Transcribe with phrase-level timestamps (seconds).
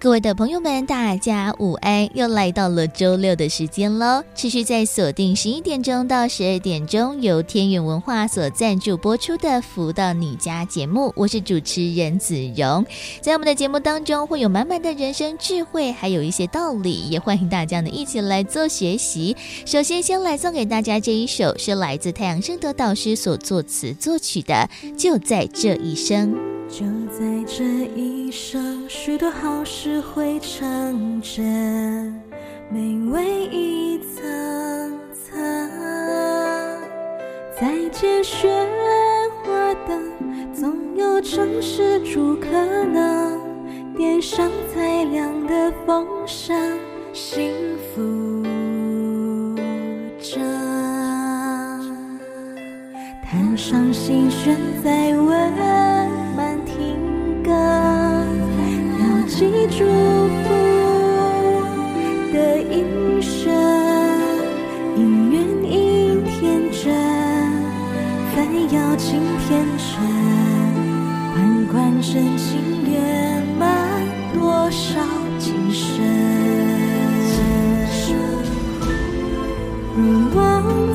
[0.00, 2.08] 各位的朋友们，大家午安！
[2.16, 4.22] 又来到了周六的时间喽。
[4.32, 12.86] 持续在锁定十一点钟到十二点钟，由天元文化所赞助播出的《福到你家》节目，我是主持人子荣。
[13.20, 19.36] 在我们的节目当中，会有满满的人生智慧，还有一些道理，也欢迎大家呢一起来做学习。
[19.66, 26.32] 首先，先来送给大家这一首，是来自太阳圣德导师所作词作曲的《就在这一生》。
[26.68, 27.64] 就在这
[27.96, 32.14] 一生，许多好事会成真，
[32.70, 35.40] 美味一层层。
[37.58, 38.48] 再见喧
[39.42, 40.12] 哗灯，
[40.52, 42.50] 总有城市主可
[42.84, 43.38] 能。
[43.96, 46.78] 点上才亮的风声，
[47.12, 47.50] 幸
[47.94, 48.44] 福
[50.20, 50.38] 着。
[53.24, 55.16] 弹上心弦在
[57.48, 57.58] 温。
[59.26, 60.46] 寄祝福
[62.32, 63.52] 的音声，
[64.96, 64.98] 姻
[65.30, 65.36] 缘
[65.70, 66.36] 应天
[66.72, 66.92] 真，
[68.34, 68.36] 还
[68.74, 69.46] 要尽天
[69.78, 69.88] 真，
[71.34, 71.36] 关
[71.70, 72.50] 关深情
[72.90, 73.62] 圆满
[74.34, 74.98] 多少
[75.38, 75.86] 今生。
[79.94, 80.02] 如
[80.34, 80.87] 梦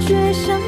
[0.00, 0.67] 却像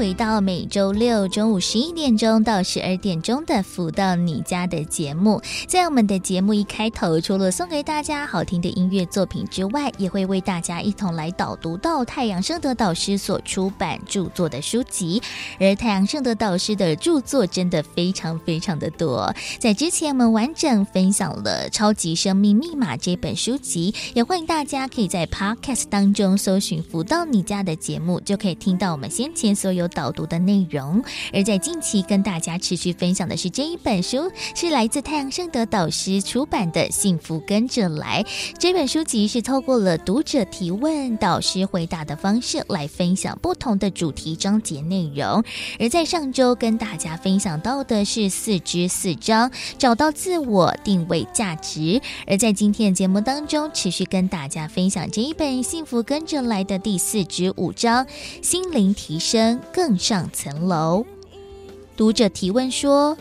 [0.00, 15.20] 回到每周六中午十一点钟到十二点钟的“福到你家”的节目，在我们的节目一开头，除了送给大家好听的音乐作品之外，也会为大家一同来导读到太阳盛德导师所出版著作的书籍。
[15.58, 29.70] 而太阳盛德导师的著作真的非常非常的多，在之前我们完整分享了《超级生命密码》这本书籍，也欢迎大家可以在 Podcast 当中搜寻“福到你家”的节目，就可以听到我们先前所。
[29.70, 31.02] 有导读的内容，
[31.32, 38.22] 而在近期跟大家持续分享的是这一本书，是来自太阳盛德导师出版的《幸福跟着来》。
[38.58, 45.42] 这本书籍是透过了读者提问、导师回答的方式来分享不同的主题章节内容。
[45.78, 52.00] 而在上周跟大家分享到的是四之四章，找到自我、定位价值。
[52.26, 58.06] 而在今天的节目当中，持续跟大家分享这一本《幸福跟着来》的第四之五章：
[58.42, 59.60] 心灵提升。
[59.72, 61.04] 更上层楼。
[61.96, 63.16] 读者提问说：“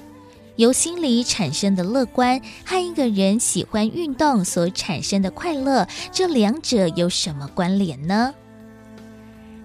[0.56, 8.34] 由心里产生的乐观和一个人喜欢运动所产生的快乐，这两者有什么关联呢？”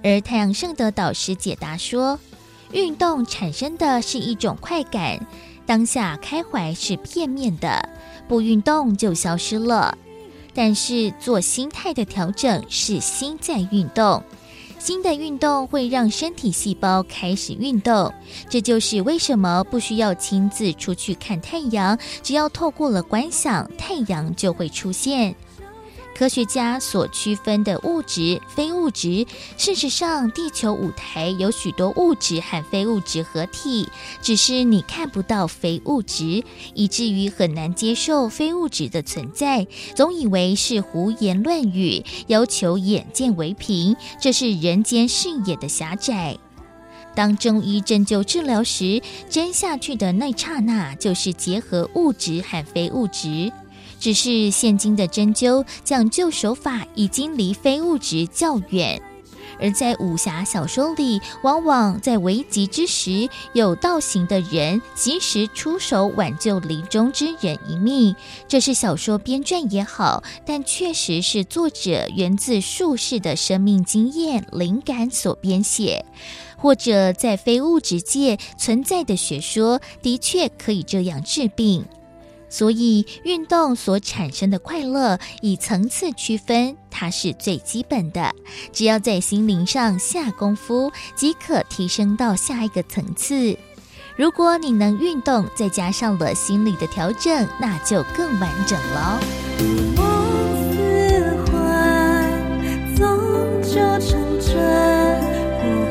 [0.03, 2.19] 而太阳圣德导师解答说
[2.73, 5.27] ：“运动产生的是一种快感，
[5.65, 7.89] 当下开怀是片面的，
[8.29, 9.97] 不运动就消失了。
[10.53, 14.23] 但是做心态的调整，是心在运动。”
[14.85, 18.13] 新的运动会让身体细胞开始运动，
[18.51, 25.35] 这就是为什么不需要亲自出去看太阳，只要透过了观想，太阳就会出现。
[26.15, 29.27] 科学家所区分的物质、非物质，
[29.59, 33.89] 事实上，地球舞台有许多物质和非物质合体，
[34.23, 39.67] 只是你看不到非物质，以至于很难接受非物质的存在，
[39.97, 46.39] 总以为是胡言乱语，要求眼见为凭，这是人间视野的狭窄。
[47.17, 53.53] 当中医针灸治疗时，针下去的那刹那，就是结合物质和非物质。
[54.05, 59.01] 只是现今的针灸讲究手法已经离非物质较远，
[59.59, 68.15] 而在武侠小说里，往往在危急之时，有道行的人及时出手挽救临终之人一命。
[68.47, 76.05] 这是小说编撰也好，但确实是作者源自术士的生命经验灵感所编写，
[76.59, 81.87] 或者在非物质界存在的学说，的确可以这样治病。
[82.49, 88.33] 所以，运动所产生的快乐，以层次区分，它是最基本的。
[88.73, 93.57] 只要在心灵上下功夫，即可提升到下一个层次。
[94.17, 99.21] 如果你能运动，再加上了心理的调整，那就更完整了。
[99.97, 102.31] 梦似幻，
[102.95, 104.55] 终究成真，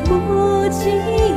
[0.06, 1.33] 不及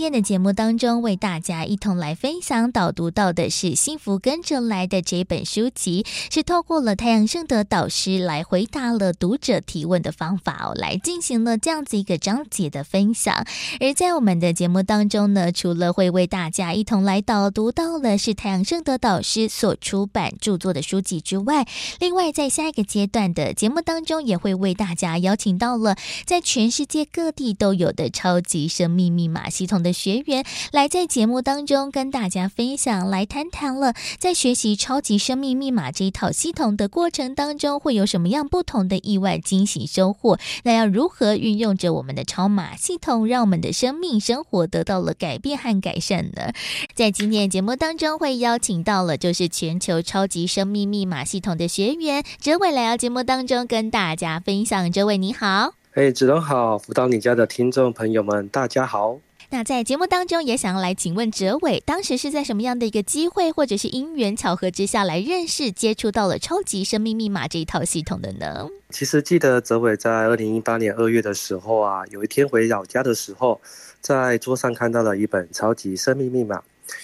[0.00, 13.44] 天的节目当中，为大家一同来分享导读到的是《幸福跟着来的》这本书籍，是透过了太阳盛德导师来回答了读者提问的方法，来进行了这样子一个章节的分享。
[13.78, 21.66] 而在我们的节目当中呢，除了会为大家一同来导读到了是太阳盛德导师所出版著作的书籍之外，
[21.98, 25.94] 另外在下一个阶段的节目当中，也会为大家邀请到了
[26.24, 40.38] 在全世界各地都有的超级生命密码系统的学员来在节目当中跟大家分享，来谈谈了在学习超级生命密码这一套系统的过程当中，会有什么样不同的意外惊喜收获？
[40.64, 46.52] 那要如何运用着我们的超码系统，让我们的生命生活得到了改变和改善呢？
[46.94, 54.90] 在今天节目当中，会邀请到了就是全球超级生命密码系统的学员哲伟来到节目当中跟大家分享。
[54.90, 59.29] 哲伟你好，哎，子龙好，辅导你家的听众朋友们，大家好。
[59.52, 68.68] 那在节目当中，也想要来请问哲伟，当时是在什么样的一个机会，或者是因缘巧合之下来认识、接触到了超级生命密码这一套系统的呢？
[68.90, 73.60] 其实记得哲伟在二零一八年二月的时候啊，有一天回老家的时候，
[74.00, 76.56] 在桌上看到了一本《超级生命密码》，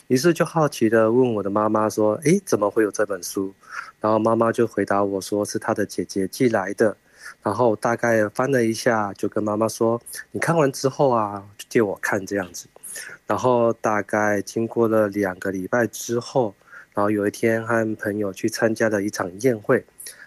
[0.07, 3.53] 于是就好奇的问我的妈妈说：“诶，怎么会有这本书？”
[4.01, 6.97] 然后妈妈就回答我说：“是她的姐姐寄来的。”
[7.43, 10.01] 然后大概翻了一下，就跟妈妈说
[10.33, 12.67] ：“你看完之后啊，就借我看这样子。”
[13.27, 16.55] 然后大概经过了两个礼拜之后，
[16.95, 19.85] 然后有一天和朋友去参加了一场宴会，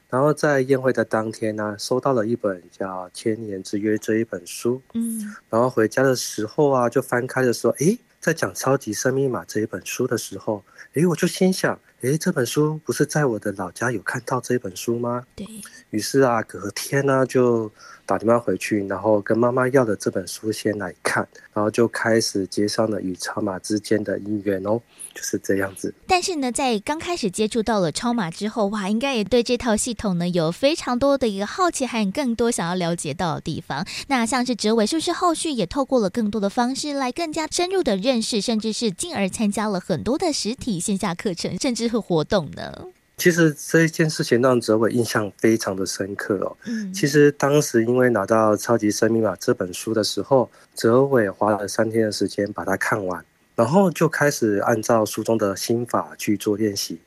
[0.09, 4.81] 然后在宴会的当天呢，收到了一本叫《千年之约》这一本书。
[4.93, 10.63] 嗯，然后回家的时候啊，就翻开的时候，诶，在讲超级生命密码这一本书的时候，
[10.93, 11.79] 诶，我就心想。
[12.01, 15.25] 诶，这本书不是在我的老家有看到这本书吗？
[15.35, 15.45] 对。
[15.89, 17.69] 于是啊，隔天呢就
[18.05, 24.81] 打电话回去，然后跟妈妈要了这本书先来看，然后就开始接上了与超码之间的姻缘哦，
[25.19, 25.93] 就是这样子。
[26.07, 33.85] 但是呢，在刚开始接触到了超马之后，哇，应该也对这套系统呢有非常多的一个好奇，还有更多想要了解到的地方。
[34.07, 41.89] 那像是哲伟，是不是后续也透过了更多的方式来更加深入的认识，甚至是进而参加了很多的实体线下课程，甚至。
[41.89, 42.85] 活动呢？
[43.17, 46.55] 其实这一件事情让哲伟印象非常的深刻哦。
[46.65, 53.25] 嗯，其实当时因为拿到《超级生命密码》这本书的时候，哲伟花了三天的时间把它看完，
[53.59, 56.97] 然后就开始按照书中的心法去做练习。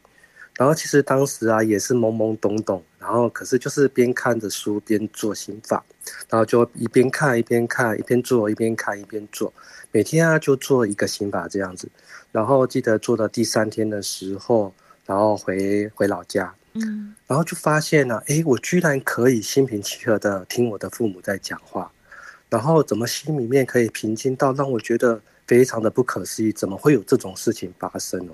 [0.59, 5.83] 然后其实当时啊也是懵懵懂懂，然后可是就是边看着书边做心法，
[6.29, 9.51] 然后就一边看一边看，一边做一边看一边做，
[9.91, 11.89] 每天啊就做一个心法这样子。
[12.31, 14.75] 然后记得做到第三天的时候。
[15.05, 21.91] 然后回回老家，嗯，然后就发现呢，哎，我居然可以心平气和的听我的父母在讲话，
[22.49, 28.33] 然后怎么心里面可以平静到让我觉得非常的不可思议，怎么会有这种事情发生哦？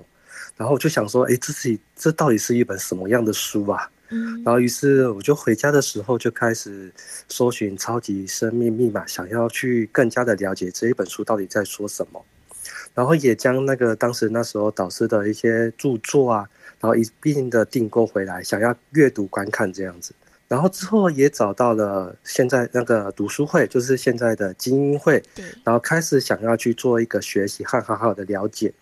[0.55, 3.89] 然后我就想说，哎，这是这到底是一本什么样的书啊？
[4.09, 6.91] 嗯，然后于是我就回家的时候就开始
[7.27, 12.25] 搜寻《超级生命密码》，想要去更加的了解这一本书到底在说什么，
[12.93, 16.49] 然后也将那个当时那时候导师的一些著作啊。
[16.81, 20.13] 然后一并的订购回来，想要阅读观看这样子，
[20.49, 25.23] 然后之后也找到了现在那个读书会，就是现在的精英会，
[25.63, 28.73] 然后开始想要去做一个学习和好好的了解，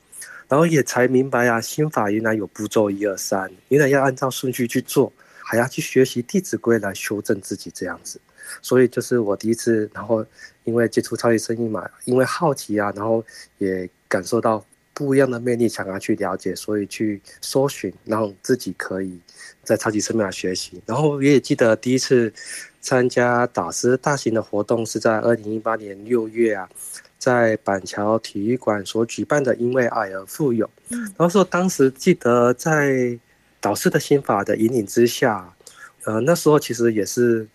[0.47, 5.11] 然后也才明白啊，心法原来有步骤一二三，原来要按照顺序去做，
[5.43, 8.17] 还要去学习《弟子规》来修正自己这样子，
[8.61, 10.25] 所以就是我第一次，然后
[10.63, 13.21] 因为接触超级生意嘛，因为好奇啊，然后
[13.57, 14.65] 也感受到。
[14.97, 19.19] 不一样的魅力，想要去了解，所以去搜寻，让自己可以
[19.63, 20.81] 在超级生命码学习。
[20.87, 22.33] 然后我也记得第一次
[22.81, 26.67] 参加导师大型的活动是在二零一八年六月啊，
[27.19, 30.67] 在板桥体育馆所举办的“因为爱而富有”。
[30.89, 33.15] 然后说当时记得在
[33.61, 35.53] 导师的心法的引领之下，
[36.05, 37.47] 呃，那时候其实也是。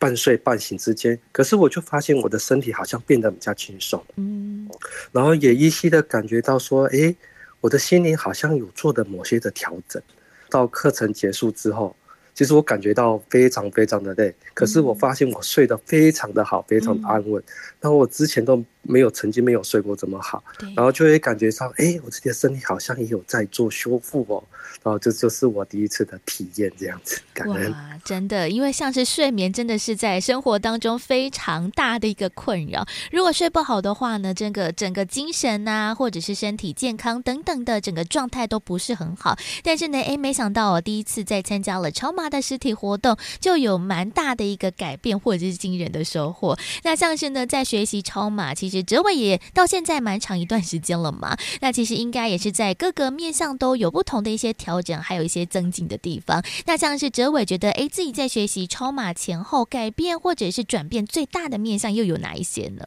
[0.00, 4.66] 半睡半醒之间，可是我就发现我的身体好像变得比较轻松，嗯，
[5.12, 7.14] 然后也依稀的感觉到说，哎，
[7.60, 10.02] 我的心灵好像有做的某些的调整。
[10.48, 11.94] 到课程结束之后，
[12.40, 17.42] 其实我感觉到非常非常的累，可是我发现我睡得非常的好，非常的安稳。
[17.82, 20.42] 然后我之前都没有曾经没有睡过这么好，
[20.74, 24.42] 然后就会感觉到，哎，我自己的身体好像也有在做修复哦。
[24.82, 27.70] 然后这就是我第一次的体验，这样子感恩。
[27.72, 32.86] 哇，真的，因为像是睡眠，真的是在生活当中非常大的一个困扰。
[33.12, 39.36] 如果睡不好的话呢，这个整个精神啊，或者是身体健康等等的整个状态都不是很好。
[39.62, 46.58] 但是呢，哎，没想到我第一次在参加了超码的实体活动，就有蛮大的一个改变，或者是惊人的收获。
[46.84, 51.36] 那像是呢，在学习超码，其实哲伟也到现在蛮长一段时间了嘛。
[51.60, 54.80] 那其实应该也是在各个面向都有不同的一些调。
[54.80, 56.42] 整还有一些增进的地方。
[56.64, 62.84] 那像是哲伟觉得，哎，自己在学习超码前后改变或者是转变最大的面向又有哪一些呢？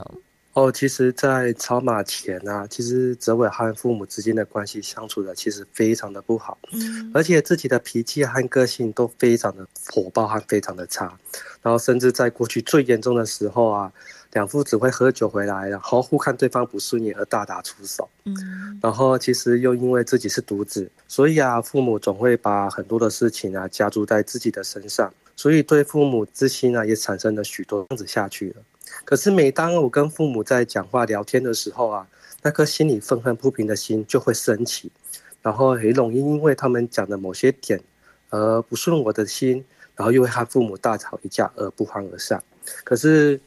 [0.54, 11.18] 哦，其实，在超马前啊，其实泽伟和父母之间的关系相处的其实非常的不好，嗯，而且自己的脾气和个性都非常的火爆和非常的差，
[11.62, 13.92] 然后甚至在过去最严重的时候啊。
[14.34, 18.10] 两父子会喝酒回来，然后互看对方不顺眼而大打出手。
[18.24, 28.56] 嗯，然后其实又因为自己是独子，所以啊，父母总会把很多的事情啊加注在自己的身上，所以对父母之心啊也产生了许多这样子下去了。
[29.06, 32.08] 可是每当我跟父母在讲话聊天的时候啊，
[32.42, 34.92] 那颗心里愤恨不平的心就会升起，
[35.42, 37.82] 然后很容易因为他们讲的某些点
[38.30, 39.64] 而不顺我的心，
[39.96, 42.44] 然后又会和父母大吵一架而不欢而散。
[42.84, 43.40] 可是。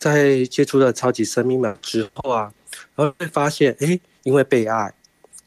[0.00, 2.54] 在接触了超级生命码之后啊，
[2.94, 4.94] 然后会发现，哎，因为被爱，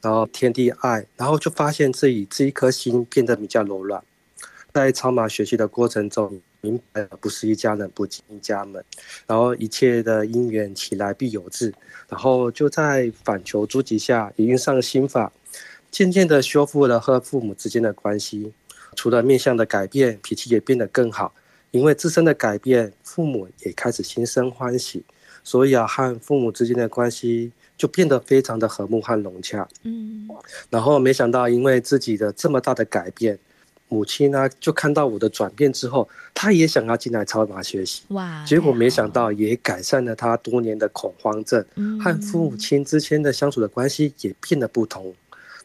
[0.02, 4.04] 然后天地爱，然后就发现自己这一颗心变得比较柔软。
[4.74, 8.82] 在超马学习的过程中，明白了不是一家人不进一家门，
[9.26, 11.74] 然后一切的因缘起来必有自，
[12.08, 15.32] 然后就在反求诸己下，也用上心法，
[15.90, 18.52] 渐渐的修复了和父母之间的关系。
[18.94, 21.34] 除了面相的改变，脾气也变得更好。
[21.72, 25.02] 因为自身的改变，父母也开始心生欢喜，
[25.42, 29.66] 所以啊，和父母之间的关系就变得非常的和睦和融洽。
[29.82, 30.28] 嗯，
[30.70, 33.36] 然后没想到，因为自己的这么大的改变，
[33.92, 38.02] 母亲呢就看到我的转变之后，她也想要进来超码学习。
[38.08, 38.44] 哇！
[38.46, 41.64] 结果没想到，也改善了她多年的恐慌症，
[42.00, 45.14] 和父母亲之间的相处的关系也变得不同。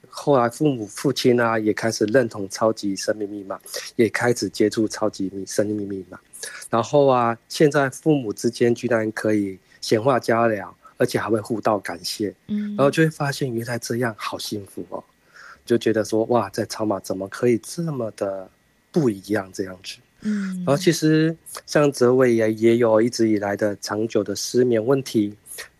[0.10, 3.60] 后来父母父亲啊也开始认同超级生命密码，
[3.96, 6.20] 也开始接触超级生命密码。
[6.70, 12.34] 然后啊，现在父母之间居然可以闲话家聊，而且还会互道感谢。
[12.48, 15.04] 嗯，然后就会发现原来这样好幸福哦，
[15.68, 18.50] 就觉得说哇，在超马怎么可以这么的
[18.92, 19.98] 不一样这样子。
[20.22, 21.36] 嗯，然后其实
[21.68, 25.36] 像泽伟也也有一直以来的长久的失眠问题，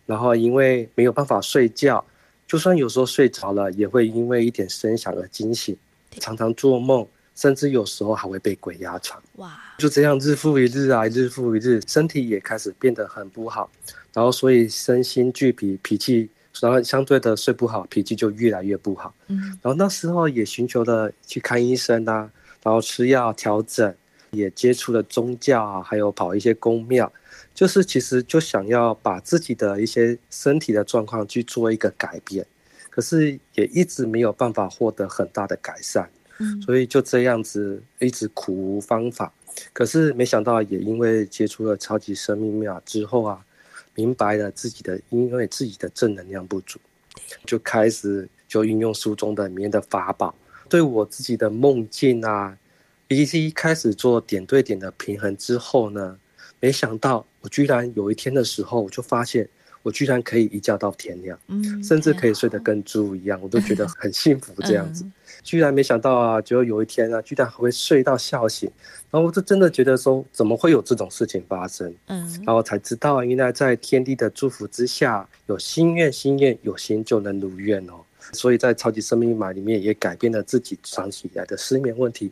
[0.06, 2.04] 然后因为没有办法睡觉。
[2.46, 5.76] 就算有时候睡着了，也会因为一点声响而惊醒，
[6.18, 9.22] 常常做梦，甚至有时候还会被鬼压床。
[9.34, 9.54] 哇！
[9.76, 13.70] 就这样日复一日啊，日复一日，身体也开始变得很不好，
[14.14, 19.14] 然后所以身心俱疲，脾气，然后相对的睡不好，脾气就越来越不好。
[19.28, 22.30] 嗯，然后那时候也寻求了去看医生啊，
[22.62, 23.94] 然后吃药调整，
[24.30, 27.12] 也接触了宗教啊，还有跑一些公庙。
[27.54, 32.46] 就是其实就想要把自己的一些身体的状况去做一个改变，
[32.88, 39.32] 可是也一直没有办法获得很大的改善，嗯，所以就这样子一直苦无方法。
[39.72, 43.44] 可是没想到也因为接触了超级生命密码之后啊，
[43.98, 46.78] 明白了自己的因为自己的正能量不足，
[47.44, 50.32] 就开始就运用书中的里面的法宝，
[50.68, 52.56] 对我自己的梦境啊，
[53.08, 56.16] 以及一开始做点对点的平衡之后呢，
[56.60, 57.26] 没想到。
[57.40, 59.48] 我居然有一天的时候，我就发现
[59.82, 65.04] 我居然可以一觉到天亮，嗯，甚至可以睡得跟猪一样，我都觉得很幸福 这样子。
[65.04, 65.12] 嗯、
[65.44, 68.68] 居然没想到啊，就有一天啊，居然还会睡到笑醒，
[69.10, 71.94] 然后我就真的觉得说，怎么会有这种事情发生？
[72.06, 77.94] 嗯，然后才知道，原来在天地的祝福之下，有心愿，心愿有心就能如愿哦。
[78.32, 82.30] 所以在超级生命密码里面也改变了自己长期以来的失眠问题，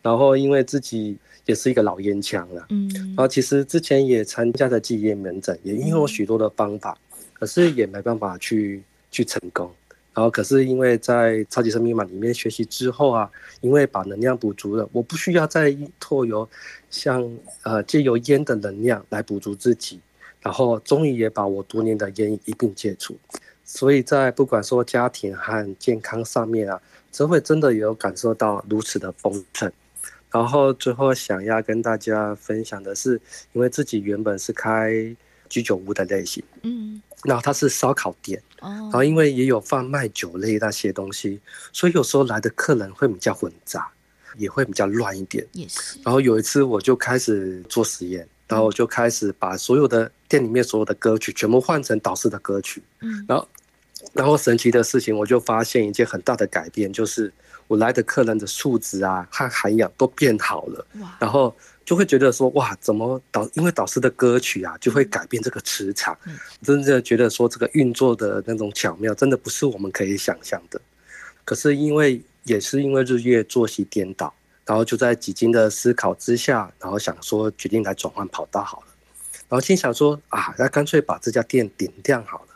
[0.00, 1.16] 然后因为自己。
[1.44, 6.96] 也是一个老烟枪了，嗯，然后其实之前也参加了戒烟门诊，也应用了许多的方法，
[7.32, 9.68] 可是也没办法去去成功，
[10.14, 16.48] 然后可是因为在超级生命密码里面学习之后啊，因为把能量补足了，我不需要再依托有
[16.90, 17.26] 像
[17.62, 20.00] 呃借由烟的能量来补足自己，
[20.40, 23.16] 然后终于也把我多年的烟一并戒除。
[23.64, 29.72] 所以在不管说家庭和健康上面啊，哲伟真的有感受到如此的丰盛。
[30.30, 33.20] 然后最后想要跟大家分享的是，
[33.52, 35.14] 因为自己原本是开
[35.48, 41.40] 居酒屋的类型，嗯，然后它是烧烤店，哦，然后因为也有贩卖酒类那些东西，
[41.72, 43.88] 所以有时候来的客人会比较混杂，
[44.36, 45.46] 也会比较乱一点。
[45.52, 45.98] 也是。
[46.02, 53.48] 然后有一次我就开始做实验，然后我就开始把所有的店里面所有的歌曲全部换成导师的歌曲，嗯，然后，
[54.12, 57.32] 然后神奇的事情，我就发现一件很大的改变，就是。
[57.68, 60.86] 我来的客人的素质啊和涵养都变好了，
[61.18, 66.16] 然后就会觉得说哇，怎么导因为导师的歌曲啊，就会改变这个磁场，
[66.62, 70.80] 真的觉得说这个运作的那种巧妙，真的不是我们可以想象的。
[71.44, 74.32] 可是因为也是因为日夜作息颠倒，
[74.64, 78.86] 然后就在几经的思考之下，然后想说决定来转换跑道好了，
[79.48, 82.46] 然后心想说啊，那干脆把这家店顶掉好了。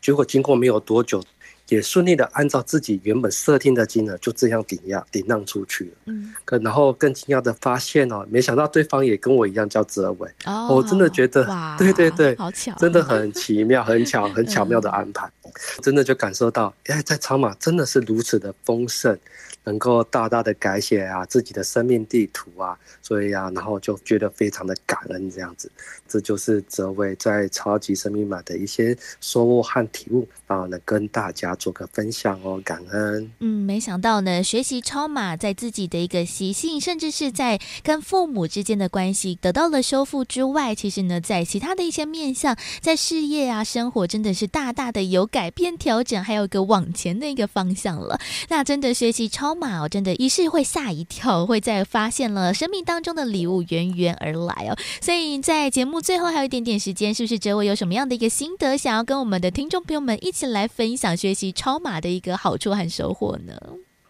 [0.00, 1.22] 结果经过没有多久。
[1.68, 5.90] 也顺利的按照自己原本设定的金额，就这样顶押顶让出去了。
[6.06, 10.30] 嗯，可然后更惊讶的发现哦，没想到对方也跟我一样叫泽伟。
[10.44, 11.44] 哦，我真的觉得，
[11.78, 15.30] 对对对，好巧，真的很奇妙，很巧， 很巧妙的安排。
[15.44, 15.50] 嗯，
[15.82, 19.18] 真的就感受到，哎，在超马真的是如此的丰盛。
[19.66, 25.68] 能够大大的改写啊自己的生命地图啊，所以啊，然后就觉得非常的感恩这样子，
[26.06, 33.28] 这就是泽伟在超级生命码的一些收获和体悟啊，能跟大家做个分享哦，感恩。
[33.40, 48.20] 嗯，没想到呢，学习超码在自己的一个习性，甚至是在跟父母之间的关系得到了修复之外，其实呢，在其他的一些面向，在事业啊、生活，真的是大大的有改变、调整，还有一个往前的一个方向了。
[48.48, 49.55] 那真的学习超。
[49.58, 54.76] 马哦，真的，一试会吓一跳，会再发现了生命当中的礼物源源而来哦。
[55.00, 63.60] 所以在节目最后还有一点点时间，是不是哲伟有什么样的一个心得，想要跟我们的听众朋友们一起来分享学习超马的一个好处和收获呢？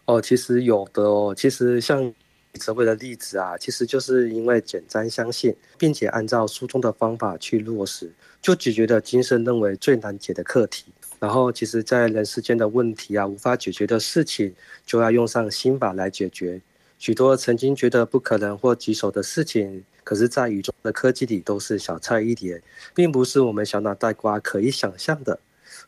[0.05, 2.13] 哦，其实有的哦，其实像
[2.53, 10.85] 哲伟的例子啊，其实就是因为简单相信，并且按照书中的方法去落实，就解决了今生认为最难解的课题。
[11.19, 14.53] 然后，其实，在人世间的问题啊，无法解决的事情，
[14.85, 16.61] 就要用上心法来解决。
[16.99, 22.61] 许多曾经觉得不可能或棘手的事情，可是，在宇宙的科技里都是小菜一碟，
[22.93, 25.39] 并不是我们小脑袋瓜可以想象的。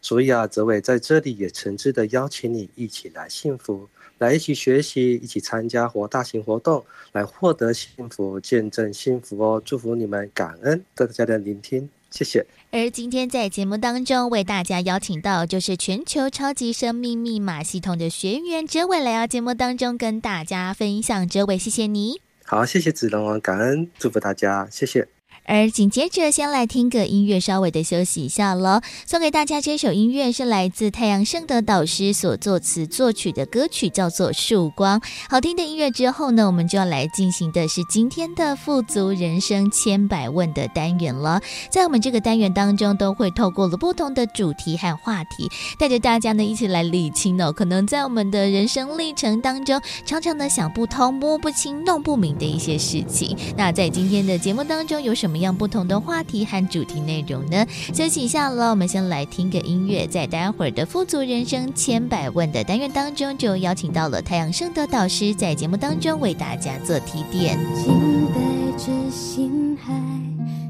[0.01, 3.87] 所以啊，泽伟在这里也诚挚的邀请你一起来幸福，
[4.17, 9.61] 来一起学习，一起参加或大型活动，来获得幸福，见证幸福哦！
[9.63, 11.89] 祝福你们，感恩大家的聆听。
[12.11, 12.45] 谢谢。
[12.71, 21.27] 而今天在节目当中为大家邀请到，就是全球超级生命密码系统的学员哲伟来到节目当中跟大家分享。
[21.27, 22.21] 哲伟，谢谢你。
[22.45, 25.07] 好，谢谢子龙，感恩，祝福大家，谢谢。
[25.49, 28.81] 而紧接着，先来听个音乐，稍微的休息一下喽。
[29.07, 34.99] 送给大家这首音乐是来自太阳盛德导师所作词作曲的歌曲，叫做《曙光》。
[35.27, 41.41] 好听的音乐之后呢，我们就要来进行的是今天的富足人生千百问的单元了。
[41.71, 53.35] 在我们这个单元当中，都会透过了不同的主题和话题，带着大家呢一起来理清哦，可能在我们的人生历程当中，常常呢想不通、摸不清、弄不明的一些事情。
[53.57, 57.65] 那在今天的节目当中，有什么样不同的话题和主题内容呢？
[57.93, 67.57] 休息一下了，我们先来听个音乐，在待会儿的富足人生千百问的单元当中，就邀请到了太阳圣德导师在节目当中为大家做提点。
[67.75, 67.93] 静
[68.33, 68.39] 待
[68.77, 69.93] 着心海，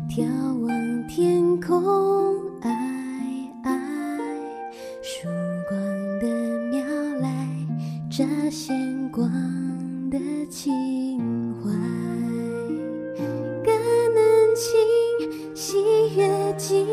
[0.09, 0.25] 眺
[0.65, 2.18] 望天空，
[16.59, 16.85] 尽，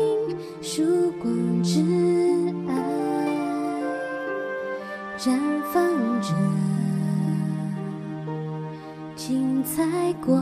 [0.61, 1.81] 曙光之
[2.69, 2.73] 爱
[5.19, 5.37] 绽
[5.73, 5.83] 放
[6.21, 6.33] 着
[9.17, 9.83] 精彩
[10.25, 10.41] 光，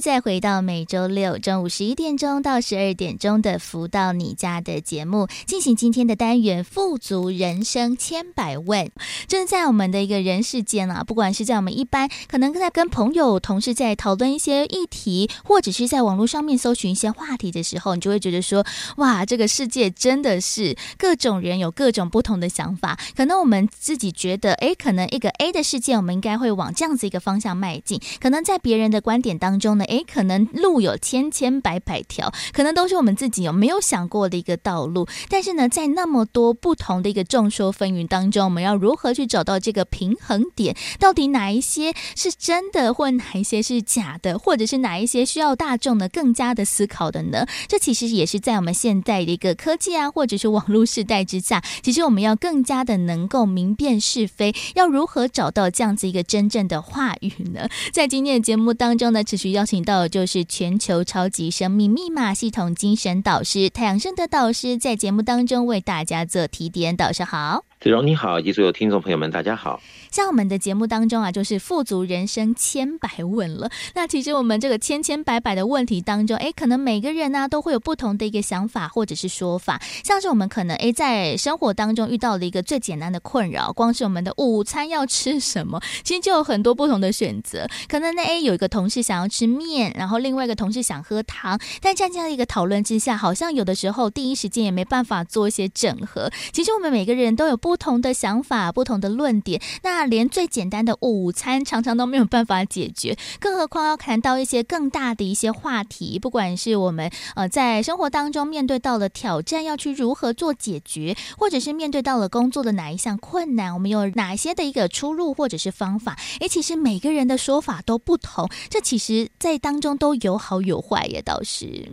[0.00, 8.90] 再回到每周六中午十一点钟到十二点钟的“福到你家”的节目，进行今天的单元“富足人生千百问”。
[9.28, 18.66] 正在我们的一个人世间啊，不管是在我们一般可能在跟朋友、同事在讨论一些议题，或者是在网络上面搜寻一些话题的时候，你就会觉得说
[18.98, 28.00] ：“哇，这个世界真的是各种人有各种不同的想法。”可能我们自己觉得，哎，可能一个 A 的世界，我们应该会往这样子一个方向迈进。
[28.20, 29.83] 可能在别人的观点当中呢。
[29.84, 35.08] 诶，可能路有千千百百条，可能都是我们自己有没有想过的一个道路。
[35.28, 40.76] 但是呢，在那么多不同的一个众说纷纭当中，我们要如何去找到这个平衡点？
[41.00, 47.46] 到底哪一些是真的，或哪一些是假的，或者是哪一些需要大众呢更加的思考的呢？
[47.66, 57.68] 这其实也是在我们现在的一个科技啊，或者是网络时代之下，其实我们要更加的能够明辨是非，要如何找到这样子一个真正的话语呢？
[57.92, 59.64] 在今天的节目当中呢，持续要。
[59.64, 66.96] 邀请频道就是全球超级生命密码系统精神导师太阳升的导师，在节目当中为大家做提点。
[66.96, 67.64] 导师好。
[67.80, 69.82] 子荣你好，以及所有听众朋友们，大家好。
[70.14, 73.68] 在我们的节目当中啊，就是富足人生千百问了。
[73.96, 79.82] 那其实我们这个千千百百的问题当中，哎，可能每个人呢、都会有不同的一个想法或者是说法。
[80.04, 87.66] 像是我们可能哎在生活当中遇到了一个最简单的困扰，光是我们的午餐要吃什么， 其实就有很多不同的选择。
[87.88, 96.30] 可能呢哎有一个同事想要吃面，然后另外一个同事想喝汤，但在这样一个讨论之下，好像有的时候第一时间也没办法做一些整合。
[96.52, 97.58] 其实我们每个人都有。
[97.64, 106.18] 不同的想法，不同的论点，那连最简单的午餐常常都没有办法解决，更何况要谈到一些更大的一些话题。
[106.18, 116.16] 不管是我们呃在生活当中面对到了挑战，要去如何做解决，或者是面对到了工作的哪一项困难，我们有哪些的一个出路或者是方法？
[116.40, 121.88] 诶，其实每个人的说法都不同，这其实在当中都有好有坏也倒是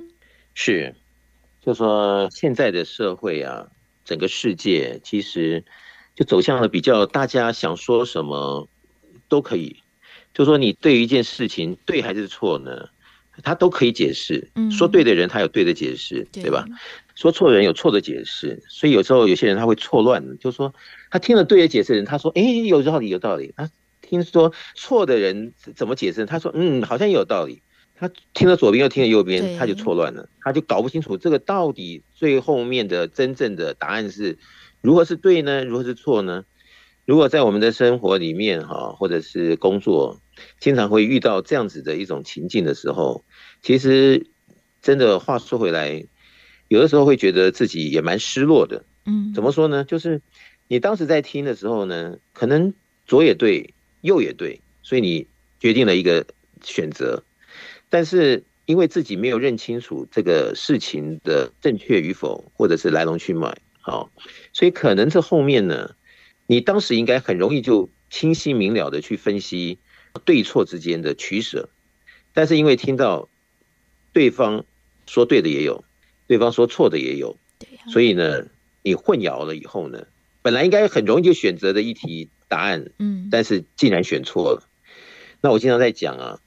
[0.54, 0.96] 是，
[1.62, 3.68] 就说现在的社会啊。
[4.04, 5.64] 整个世界其实
[6.16, 8.68] 就走向了比较，大家想说什么
[9.28, 9.78] 都可以。
[10.34, 12.90] 就说你对于一件事情对还是错呢？
[13.44, 14.50] 他都可以解释。
[14.72, 16.66] 说对的人他有对的解释，对吧？
[17.16, 18.62] 说错的人有错的解释。
[18.70, 20.74] 所以有时候有些人他会错乱，就说
[21.10, 23.70] 他听了对的解释的人，他说：“哎，有道理，有道理。”他
[24.02, 26.26] 听说错的人怎么解释？
[26.26, 27.62] 他说：“嗯，好像也有道理。”
[27.96, 34.38] 他听了左边又听了右边，他就错乱了，他就搞不清楚这个到底最后面的真正的答案是
[34.82, 35.64] 如何是对呢？
[35.64, 36.46] 如何是错呢？
[37.06, 40.22] 如果在我们的生活里面哈，或者是工作，
[40.60, 43.24] 经常会遇到这样子的一种情境的时候，
[43.62, 44.28] 其实
[44.82, 46.06] 真的话说回来，
[46.68, 48.86] 有的时候会觉得自己也蛮失落的。
[49.06, 49.84] 嗯，怎么说呢？
[49.84, 50.22] 就是
[50.68, 52.74] 你当时在听的时候呢，可能
[53.08, 55.28] 左也对，右也对，所以你
[55.60, 56.26] 决定了一个
[56.64, 57.24] 选择。
[57.90, 64.10] 但是因为自己没有认清楚这个事情的正确与否，或者是来龙去脉，好，
[64.54, 65.96] 所以可能这后面呢，
[66.48, 69.80] 你当时应该很容易就清晰明了的去分析
[70.26, 71.70] 对错之间的取舍，
[72.34, 73.30] 但是因为听到
[74.14, 74.66] 对方
[75.08, 75.84] 说对的也有，
[76.28, 77.38] 对方说错的也有，
[77.88, 78.46] 所以呢，
[78.84, 80.06] 你混淆了以后呢，
[80.42, 84.68] 本来应该很容易就选择的一题答案，嗯，但是竟然选错了，
[85.42, 86.40] 那我经常在讲啊。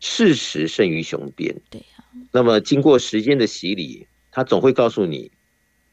[0.00, 1.60] 事实胜于雄辩。
[1.70, 2.04] 对呀。
[2.30, 5.32] 那么经过时间的洗礼，他总会告诉你，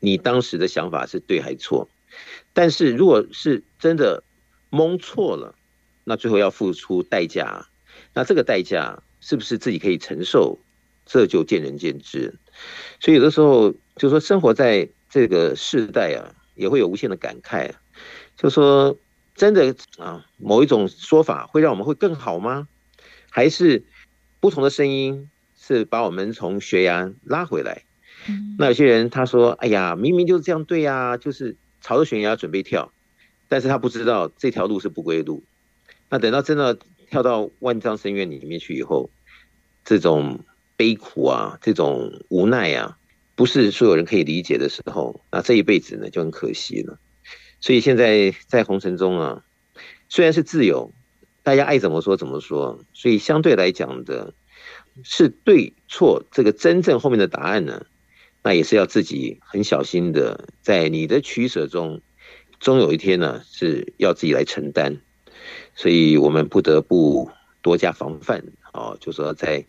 [0.06, 1.90] 你当时的想法是对还错。
[2.54, 4.24] 但是如果是真的
[4.70, 5.56] 蒙错了，
[6.04, 7.68] 那最后要付出代价，
[8.14, 10.60] 那这个代价是不是自己可以承受？
[11.08, 12.36] 这就见仁见智。
[13.00, 17.76] 所以有的时候就说生活在这个世代啊，也会有无限的感慨啊，
[18.38, 18.96] 就说
[19.34, 22.68] 真的啊，某一种说法会让我们会更好吗？
[23.32, 23.84] 还是
[24.40, 27.84] 不同的声音是把我们从悬崖拉回来？
[28.58, 32.92] 那有些人他说：“哎呀，明明就是这样对呀，就是朝着悬崖准备跳。”
[33.48, 35.44] 但是他不知道这条路是不归路。
[36.10, 39.10] 那等到真的跳到万丈深渊里面去以后，
[39.84, 40.40] 这种
[40.76, 42.98] 悲苦啊，这种无奈啊，
[43.36, 46.98] 不是所有人可以理解的时候，那这一辈子呢就很可惜了。
[47.62, 49.44] 所以现在在红尘中啊，
[50.10, 50.92] 虽然是自由，
[51.44, 54.34] 大家爱怎么说怎么说，所以相对来讲的
[55.04, 57.86] 是对错这个真正后面的答案呢，
[58.46, 62.00] 那也是要自己很小心的，在你的取舍中。
[62.60, 65.02] 终有一天呢，是要自己来承担，
[65.76, 67.30] 所以我们不得不
[67.64, 69.66] 多加防范哦，就说在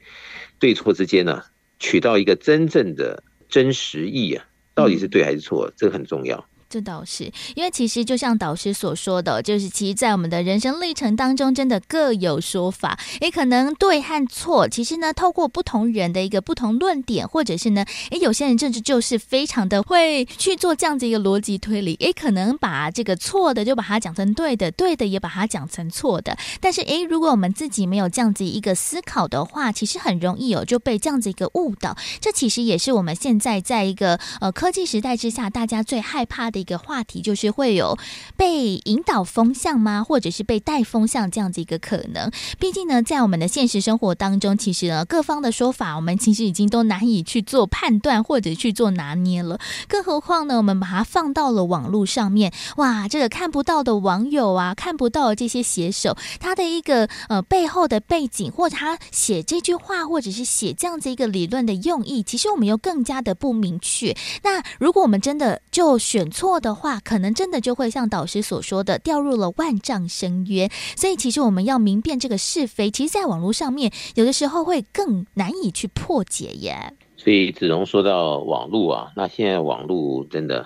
[0.58, 1.42] 对错之间呢，
[1.78, 6.46] 取到一个真正的真实意啊，到底是对还是错，这个很重要。
[6.68, 14.66] 这倒是，因为其实就像导师所说的，就是其实，在我们的人生历程当中，真的各有说法，也可能对和错。
[14.68, 26.36] 其实呢，透过不同人的一个不同论点，或者是呢，诶，有些人甚至就是非常的会去做这样子一个逻辑推理，也，可能把这个错的就把它讲成对的，对的也把它讲成错的。
[26.60, 31.96] 但是，诶，如果我们自己没有这样子一个思考的话，其实很容易有就被这样子一个误导。
[32.20, 36.55] 这其实也是我们现在在一个呃科技时代之下，大家最害怕的。
[36.56, 37.98] 的一个话题就是会有
[38.34, 40.02] 被引导风向吗？
[40.02, 42.30] 或者是被带风向这样子一个可能？
[42.58, 49.58] 毕竟呢，在我们的现实生活当中，其实呢，各方的说法，我们其实已经都难以去做判断或者去做拿捏了。
[49.86, 64.16] 更何况呢，我们把它放到了网络上面，哇，这个看不到的网友啊，看不到这些写手，他的一个呃背后的背景，或者他写这句话，或者是写这样子一个理论的用意，其实我们又更加的不明确。
[64.42, 70.70] 那如果我们真的就选错，的话，可能真的就会像导师所说的，掉入了万丈深渊。
[70.96, 76.94] 所以，其实我们要明辨这个是非，其实，在网络上面，有的时候会更难以去破解耶。
[77.18, 80.64] 所以，子荣说到网络啊，那现在网络真的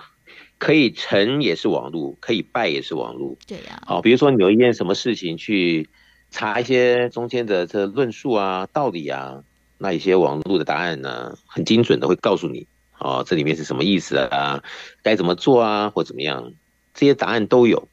[0.59, 3.37] 可以成也是网络，可以败也是网络。
[3.49, 5.89] 对呀、啊，好，比如说你有一件什么事情去
[6.31, 9.43] 查一些中间的这论述啊、道理啊，
[9.77, 12.69] 那一些网络的答案呢，很精准的会告诉你。
[13.01, 14.63] 哦，这里面是什么意思啊？
[15.03, 15.91] 该怎么做啊？
[15.91, 16.53] 或怎么样？
[16.93, 17.89] 这些答案都有，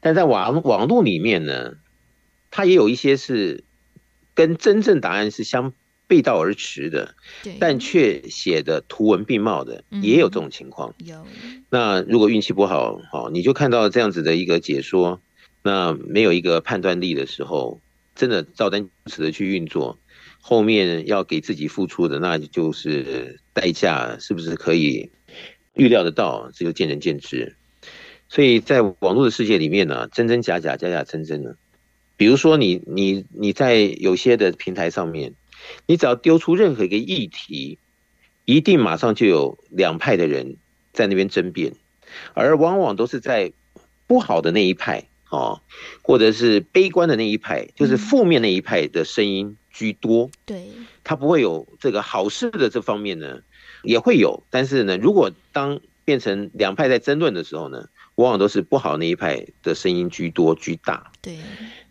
[0.00, 1.74] 但在网网络里面呢，
[2.50, 3.62] 它也有一些是
[4.34, 5.72] 跟真正答案是相
[6.08, 10.92] 背道而驰的，对，但却写的图文并茂的，也有这种情况。
[11.04, 15.20] 有、嗯，那如果运气不好，哦，你就看到这样子的一个解说，
[15.62, 17.80] 那没有一个判断力的时候，
[18.16, 19.98] 真的照单词的去运作。
[20.40, 25.10] 后面要给自己付出的，那就是代价，是不是可以
[25.74, 26.50] 预料得到？
[26.54, 27.56] 这就见仁见智。
[28.28, 31.56] 所以在网络的世界里面呢，真真假假，假假真真的。
[32.16, 35.34] 比如说你，你你在有些的平台上面，
[35.86, 37.78] 你只要丢出任何一个议题，
[38.44, 40.56] 一定马上就有两派的人
[40.92, 41.74] 在那边争辩，
[42.34, 43.52] 而往往都是在
[44.06, 45.60] 不好的那一派哦，
[46.02, 49.56] 或者是悲观的那一派，就是负面那一派的声音。
[49.70, 50.70] 居多，对，
[51.04, 53.40] 他不会有这个好事的这方面呢，
[53.82, 61.12] 也会有，但是呢，如果当变成两派在争论的时候呢，往往都是不好那一派的声音居多居大。
[61.22, 61.38] 对，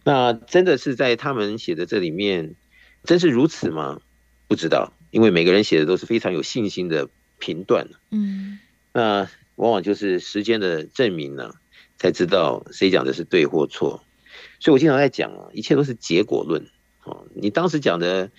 [0.04, 2.56] 那真的是在他们写的这里面，
[3.04, 4.02] 真是如此吗？
[4.48, 7.88] 不知道，因为每个人写的都是非常有信心的评断。
[8.12, 8.60] 嗯，
[8.92, 11.54] 那往往就是时间的证明呢，
[11.98, 14.04] 才知道谁讲的是对或错。
[14.60, 16.66] 所以我经常在讲啊，一切都是结果论。
[17.34, 18.30] 你当时讲的，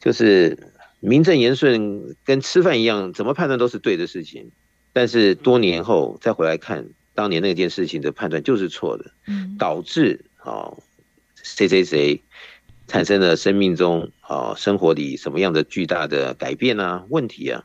[0.00, 4.50] 就是名正言顺，跟吃饭一样，怎么判断都是对的事情。
[4.92, 9.12] 但是多年后再回来看，当年那件事情的判断就是错的，
[9.58, 10.72] 导致啊
[11.42, 12.22] 谁谁谁
[12.88, 17.64] 产生了生命中啊生活里什么样的巨大的改变啊问题啊，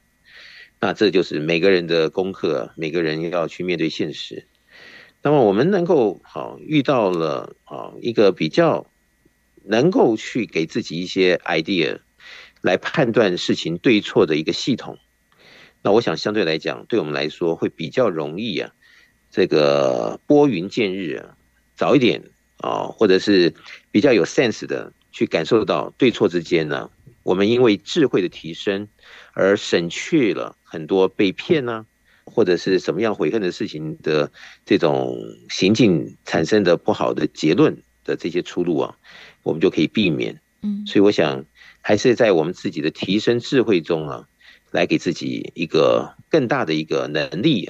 [0.79, 4.45] 那这就是每个人的功课，每个人要去面对现实。
[5.23, 8.85] 那么我们能够好遇到了啊一个比较。
[9.65, 11.99] 能够去给自己一些 idea
[12.61, 14.97] 来判断事情对错的一个系统，
[15.81, 18.71] 那我想相对来讲，对我们来说会比较容易啊。
[19.31, 21.35] 这个拨云见日啊，
[21.75, 22.23] 早一点
[22.57, 23.53] 啊，或者是
[23.91, 26.89] 比较有 sense 的去感受到对错之间呢，
[27.23, 28.87] 我们因为智慧的提升
[29.33, 31.85] 而省去了很多被骗呢，
[32.25, 34.31] 或者是什么样悔恨的事情的
[34.65, 35.17] 这种
[35.49, 37.81] 行径产生的不好的结论。
[38.05, 38.97] 的这些出路啊，
[39.43, 40.41] 我们就可以避免。
[40.61, 41.45] 嗯，所以我想
[41.81, 44.27] 还是在我们自己的提升智慧中啊，
[44.71, 47.69] 来给自己一个更大的一个能力，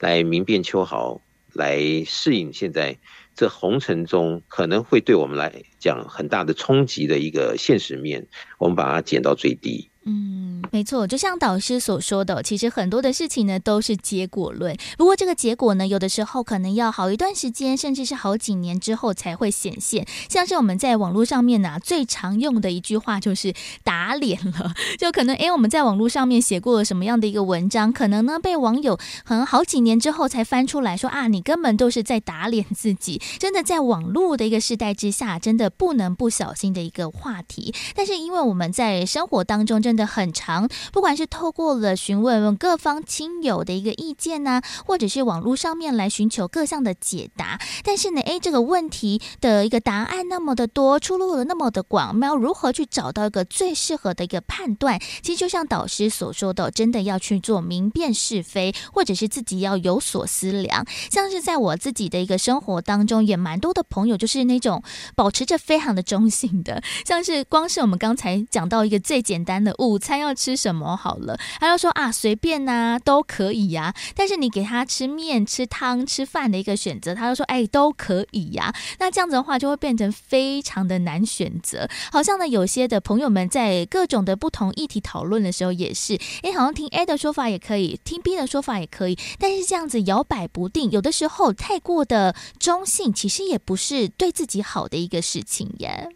[0.00, 1.20] 来明辨秋毫，
[1.52, 2.98] 来适应现在
[3.34, 8.26] 这红尘中可能会对我们来讲很大的冲击的一个现实面，
[8.58, 9.90] 我们把它减到最低。
[10.04, 14.76] 嗯，没错，就像导师所说的，其实很多的事情呢都是结果论。
[14.98, 20.04] 不过这个结果呢，有的时候可能要好一段时间，甚至是好几年之后才会显现。
[20.28, 33.20] 像是我们在网络上面呢、最常用的一句话就是“打脸了”，就可能诶，我们在网络上面写过了什么样的一个文章，可能呢被网友可能好几年之后才翻出来说啊，你根本都是在打脸自己。
[33.38, 37.72] 真的在网络的一个时代之下，真的不能不小心的一个话题。
[37.94, 54.98] 但是因为我们在生活当中，真真的很长，不管是透过了询问各方亲友的一个意见呢、或者是网络上面来寻求各项的解答，但是呢，诶，这个问题的一个答案那么的多，出路了那么的广，我们要如何去找到一个最适合的一个判断？
[55.20, 60.86] 其实就像导师所说的，真的要去做明辨是非，或者是自己要有所思量。
[61.10, 64.82] 像是在我自己的一个生活当中，也蛮多的朋友就是那种
[65.14, 70.22] 保持着非常的中性的，像是光是我们刚才讲到一个最简单的午餐。
[70.22, 81.88] 要吃什么好了，他就说啊，随便呐、都可以呀、但是你给他吃面、吃汤、吃饭的一个选择，他就说哎，都可以呀、那这样子的话，就会变成非常的难选择。
[82.12, 89.18] 好像呢，有些的朋友们在各种的不同议题讨论的时候，也是哎，好像听 A 的说法也可以，听 B 的说法也可以。
[89.40, 96.10] 但是这样子摇摆不定，有的时候太过的中性，其实也不是对自己好的一个事情耶。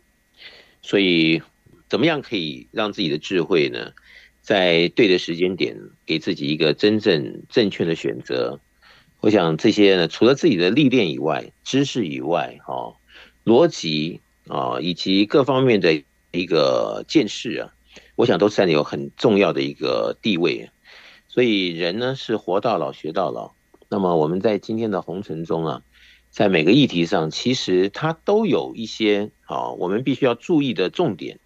[0.80, 1.42] 所以。
[1.88, 3.92] 怎么样可以让自己的智慧呢，
[4.40, 8.60] 在对的时间点给自己一个真正正确的选择？
[9.20, 12.94] 我想这些呢，除了自己的历练以外，知识以外，哈，
[13.44, 17.72] 逻辑啊，以及各方面的一个见识啊，
[18.14, 20.70] 我想都占有很重要的一个地位。
[21.28, 23.52] 所以人呢是活到老学到老。
[23.88, 25.82] 那么我们在今天的红尘中啊，
[26.30, 31.38] 在每个议题上，其实它都有一些啊，我们必须要注意的重点。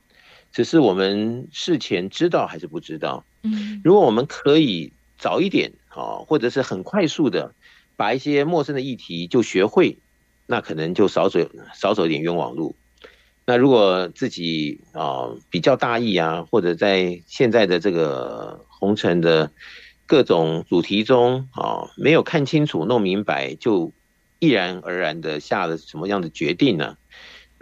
[0.52, 3.24] 只是我们事前知道还是不知道？
[3.42, 7.54] 嗯，如果我们可以早一点啊，或者是很快速的
[7.96, 9.98] 把一些陌生的议题就学会，
[10.46, 11.40] 那可能就少走
[11.74, 12.74] 少走一点冤枉路。
[13.46, 19.50] 那如果自己啊比较大意啊，或者在现在的这个红尘的
[20.06, 23.92] 各种主题中啊，没有看清楚、弄明白，就
[24.38, 26.96] 毅然而然的下了什么样的决定呢？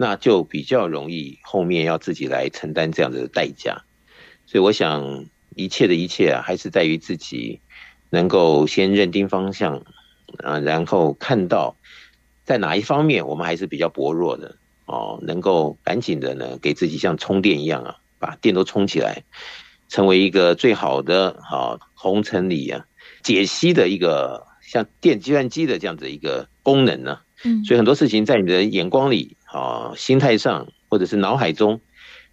[0.01, 3.81] 那就比较容易，后面要自己来承担这样的代价，
[4.45, 5.25] 所以我想
[5.57, 7.59] 一切的一切啊，还是在于自己
[8.09, 9.83] 能够先认定方向
[10.37, 11.75] 啊，然后看到
[12.45, 19.25] 在哪一方面我们还是比较薄弱的哦，能够赶紧的呢，给自己像充电一样啊，把电都充起来，
[19.89, 22.85] 成为一个最好的啊红尘里啊
[23.21, 27.19] 解析的一个像电计算机的这样子一个功能呢。
[27.43, 29.35] 嗯，所以很多事情在你的眼光里。
[29.51, 31.81] 啊，心态上或者是脑海中，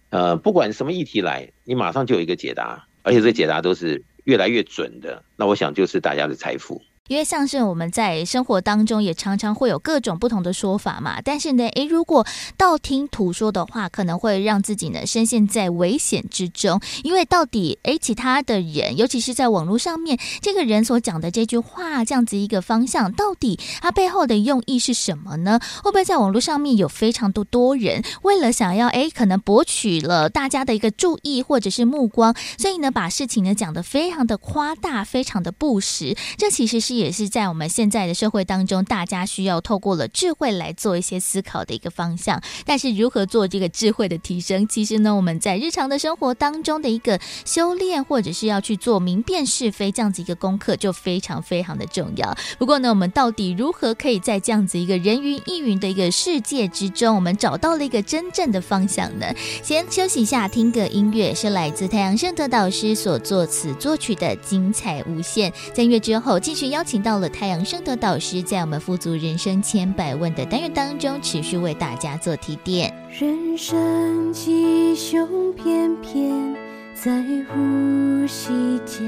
[0.09, 5.23] 呃，不管什么议题来，你马上就有一个解答，而且这个解答都是越来越准的。
[5.35, 6.81] 那我想就是大家的财富。
[7.07, 12.25] 因为像是我们在生活当中也常常会有各种不同的说法嘛，但是呢，诶，如果
[12.57, 16.81] 道听途说的话，可能会让自己呢深陷在危险之中。
[17.03, 25.59] 因为到底诶，其他的人，尤其是在网络上面，这个人所讲的这句话，这样子一个方向，到底他背后的用意是什么呢？
[25.83, 36.13] 会不会在网络上面有非常多多人为了想要诶，可能博取了大家的一个注意或者是目光，所以呢，把事情呢讲得非常的夸大，非常的不实。
[36.37, 36.96] 这其实是。
[36.97, 42.41] 也是在我们现在的社会当中，大家需要透过了智慧来做一些思考的一个方向。
[42.65, 52.35] 但是如何做这个智慧的提升，其实呢，我们在日常的生活当中的一个修炼，或者是要去做明辨是非这样子一个功课，就非常非常的重要。
[52.57, 59.27] 不过呢，我们到底如何可以在这样子一个人云亦云的一个世界之中，我们找到了一个真正的方向呢？
[59.61, 65.51] 先休息一下，听个音乐，是来自太阳圣德导师所作词作曲的《精彩无限》。
[65.73, 66.83] 在音乐之后，继续邀。
[66.87, 72.93] 请到了太阳升德导师，在我们富足人生千百问的单元当中，持续为大家做提点。
[73.11, 76.55] 人生吉凶偏偏
[76.95, 77.11] 在
[77.49, 79.03] 呼吸间，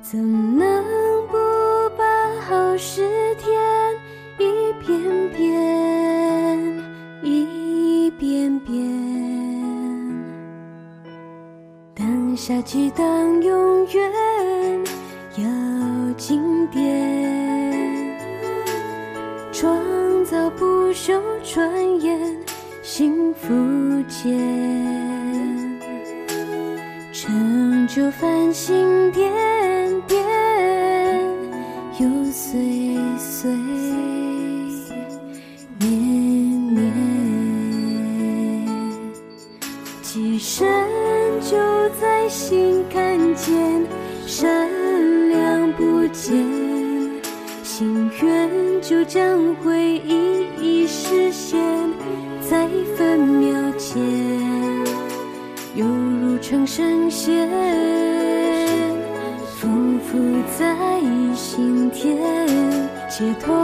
[0.00, 0.84] 怎能
[1.26, 1.36] 不
[1.98, 2.04] 把
[2.42, 3.52] 好事添
[4.38, 6.84] 一遍遍，
[7.24, 8.80] 一遍遍？
[11.92, 13.04] 当下记当
[13.42, 14.33] 永远。
[16.74, 18.18] 要经典，
[19.52, 22.18] 创造不是袖，转眼
[22.82, 23.52] 幸福
[24.08, 24.38] 间，
[27.12, 29.32] 成就繁星点
[30.08, 30.24] 点，
[32.00, 32.60] 又岁
[33.18, 33.50] 岁
[35.78, 36.92] 年年，
[40.02, 40.66] 今生
[41.40, 41.56] 就
[42.00, 43.73] 在心看见，
[48.86, 51.58] 就将回忆一实现，
[52.38, 53.98] 在分秒间，
[55.74, 57.48] 犹如成神仙，
[59.58, 60.18] 丰富
[60.58, 61.00] 在
[61.34, 62.18] 心田，
[63.08, 63.63] 解脱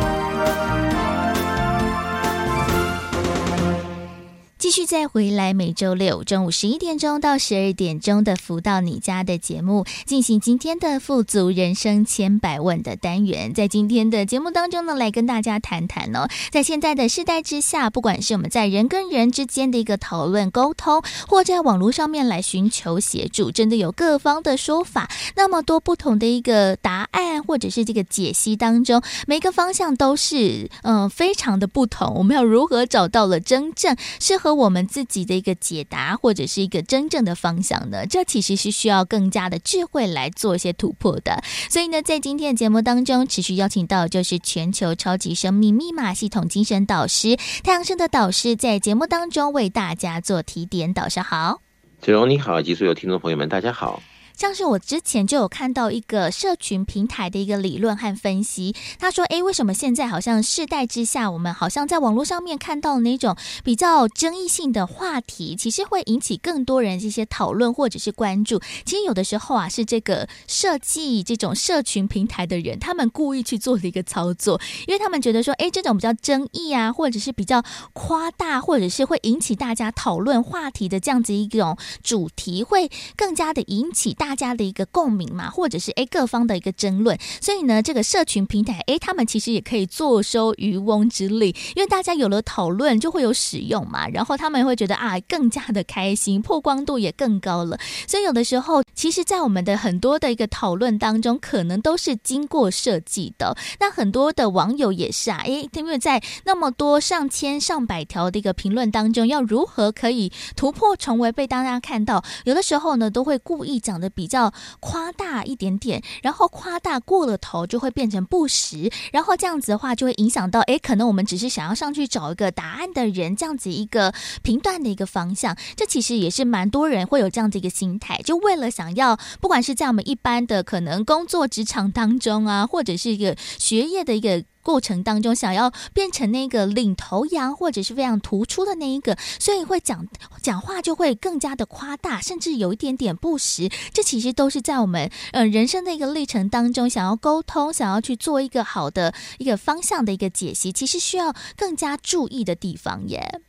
[4.71, 13.53] 继续再回来，每周六中午十一点钟到十二点钟的“福到你家”的节目，进行今天的“富足人生千百问”的单元。
[13.53, 32.13] 在今天的节目当中呢，来跟大家谈谈哦，在现在的世代之下，不管是我们在人跟人之间的一个讨论沟通，或在网络上面来寻求协助，真的有各方的说法，那么多不同的一个答案，或者是这个解析当中，每个方向都是嗯、非常的不同。
[32.15, 38.05] 我们要如何找到了真正适合我我们自己的一个解答，或者是一个真正的方向呢？
[38.05, 41.43] 这其实是需要更加的智慧来做一些突破的。
[41.69, 50.93] 所以呢，在今天的节目当中，持续邀请到就是全球超级生命密码系统精神导师太阳生的导师，在节目当中为大家做提点。
[50.93, 51.61] 导师好，
[52.01, 54.01] 子荣你好，及所有听众朋友们，大家好。
[54.41, 68.59] 像是我之前就有看到一个社群平台的一个理论和分析，他说：“诶，为什么现在好像世代之下，我们好像在网络上面看到那种比较争议性的话题，其实会引起更多人这些讨论或者是关注。
[68.83, 77.63] 其实有的时候啊，是这个设计这种社群平台的人，他们故意去做的一个操作，因为他们觉得说，诶，这种比较争议啊，或者是比较
[77.93, 97.77] 夸大，或者是会引起大家讨论话题的这样子一种主题，会更加的引起大。”大家的一个共鸣嘛，或者是诶各方的一个争论，所以呢，这个社群平台诶，他们其实也可以坐收渔翁之利，因为大家有了讨论，就会有使用嘛，然后他们会觉得啊，更加的开心，曝光度也更高了。
[98.07, 103.57] 所以有的时候，其实，在我们的很多的一个讨论当中，可能都是经过设计的。
[103.81, 112.23] 那很多的网友也是啊，诶，因为在那么多上千上百条的一个评论当中，要如何可以突破重围被大家看到？
[112.45, 114.09] 有的时候呢，都会故意讲的。
[114.11, 134.43] 比较夸大一点点，然后夸大过了头就会变成不实，然后这样子的话就会影响到，哎，可能我们只是想要上去找一个答案的人，这样子一个评断的一个方向，这其实也是蛮多人会有这样子一个心态，就为了想要，不管是在我们一般的可能工作职场当中啊，或者是一个学业的一个。
[134.61, 140.07] 过程当中，想要变成那个领头羊，或者是非常突出的那一个，所以会讲
[140.41, 143.69] 讲话就会更加的夸大，甚至有一点点不实。
[143.93, 153.41] 这其实都是在我们呃人生的一个历程当中，想要沟通，想要去做一个好的一个方向的一个解析，其实需要更加注意的地方耶。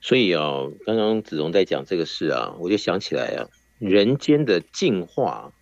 [0.00, 0.42] 所以啊，
[0.84, 3.46] 刚刚子荣在讲这个事啊，我就想起来啊，
[3.78, 5.52] 人间的进化。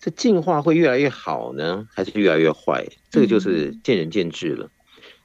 [0.00, 2.86] 这进化会越来越好呢，还是越来越坏？
[3.10, 4.70] 这个就是见仁见智了。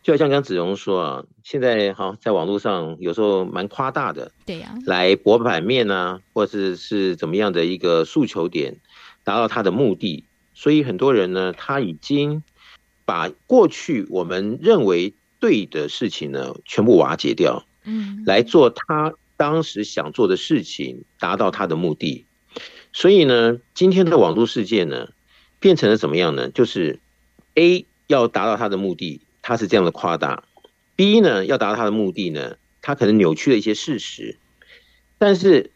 [0.03, 8.75] 就好像刚子荣说啊，现在哈，在网络上有时候蛮夸大的，对呀，来博版面啊，或者是怎么样的一个诉求点，
[9.23, 10.25] 达到他的目的。
[10.53, 12.43] 所以很多人呢，他已经
[13.05, 22.25] 把过去我们认为对的事情呢，全部瓦解掉，嗯，来做他当时想做的事情，达到他的目的。
[22.95, 25.09] 所以呢，今天的网络世界呢，
[25.59, 26.49] 变成了怎么样呢？
[26.49, 27.01] 就是
[27.55, 30.45] A 要达到他的目的，他是这样的夸大
[30.95, 34.37] ；B 呢要达到他的目的呢，他可能扭曲了一些事实。
[35.17, 35.71] 但是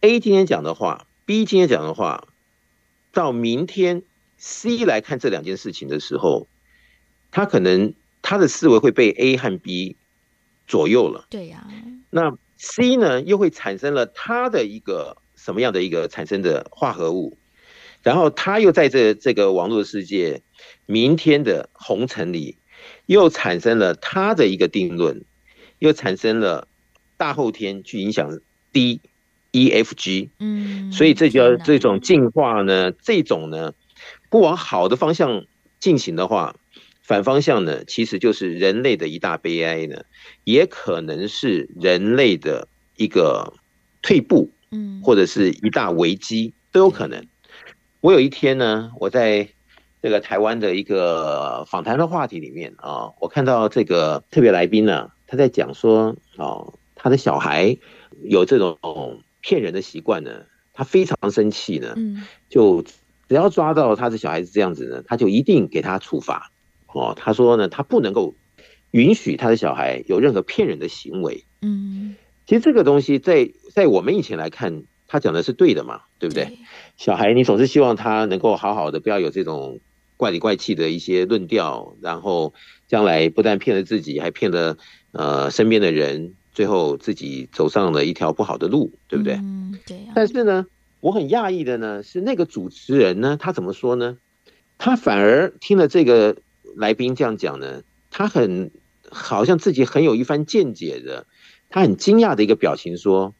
[0.00, 2.26] A 今天讲的话，B 今天讲的话，
[3.12, 4.02] 到明天
[4.36, 6.48] C 来看这两件事情的时候，
[7.30, 9.94] 他可能他的思维会被 A 和 B
[10.66, 11.26] 左右了。
[11.30, 11.64] 对呀。
[12.10, 15.16] 那 C 呢，又会产生了他的一个。
[15.46, 17.38] 什么样的一个产生的化合物，
[18.02, 20.42] 然后他又在这这个网络世界，
[20.86, 22.56] 明天的红尘里，
[23.06, 25.22] 又产生了他的一个定论，
[25.78, 26.66] 又产生了
[27.16, 28.40] 大后天去影响
[28.72, 29.00] D
[29.52, 33.72] E F G，嗯，所以这叫这种进化呢，这种呢
[34.28, 35.44] 不往好的方向
[35.78, 36.56] 进行的话，
[37.02, 40.02] 反方向呢其实就是人类的一大悲哀呢，
[40.42, 42.66] 也可能是人类的
[42.96, 43.52] 一个
[44.02, 44.50] 退步。
[44.76, 47.26] 嗯，或者是一大危机都有可能。
[48.00, 49.48] 我有一天呢，我在
[50.02, 57.76] 这个台湾的一个访谈的话题里面啊，我看到这个特别来宾呢，他在讲说哦，他的小孩
[58.22, 58.78] 有这种
[59.40, 60.30] 骗人的习惯呢，
[60.72, 61.96] 他非常生气呢，
[62.48, 62.82] 就
[63.28, 66.52] 只要抓到他的小孩子这样子呢，他就一定给他处罚。
[66.92, 68.34] 哦，他说呢，他不能够
[68.92, 71.44] 允许他的小孩有任何骗人的行为。
[71.62, 72.14] 嗯。
[72.46, 76.46] 其实这个东西在在我们以前来看，他讲的是对的嘛，对不对？
[76.46, 76.58] 对。
[76.96, 79.80] 小孩，你总是希望他能够好好的，不要有这种
[80.16, 82.54] 怪里怪气的一些论调，然后
[82.88, 84.78] 将来不但骗了自己，还骗了
[85.12, 89.34] 呃身边的人，最后自己走上了一条不好的路，对不对？
[89.34, 90.12] 嗯，对啊。
[90.14, 90.64] 但是呢，
[91.00, 94.16] 我很讶异的呢，是那个主持人呢，他怎么说呢？
[94.78, 96.38] 他反而听了这个
[96.76, 98.70] 来宾这样讲呢，他很
[99.10, 101.26] 好像自己很有一番见解的。
[101.68, 103.34] 他很惊讶的一个表情说：“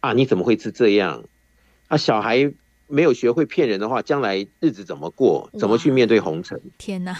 [0.00, 1.24] 啊，你怎么会是这样？
[1.88, 2.52] 啊，小孩
[2.86, 5.50] 没有学会骗人的话，将来日子怎么过？
[5.58, 6.60] 怎么去面对红尘？
[6.78, 7.16] 天哪！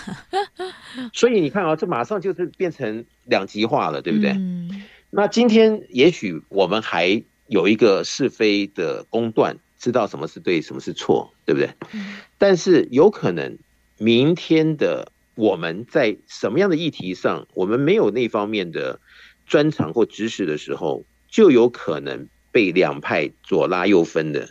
[1.12, 4.30] 所以你看啊，这马上就是变成两极化了，对不对？
[4.32, 4.82] 嗯。
[5.10, 11.70] 那今天也许我们还有一个是非的公断，知道什么是对，什么是错，对不对？
[11.92, 12.16] 嗯。
[12.38, 13.58] 但是有可能
[13.98, 18.98] 明天的我们在什么样的议题上，我们没有那方面的。
[19.46, 24.51] 专长或知识的时候，就有可能被两派左拉右分的，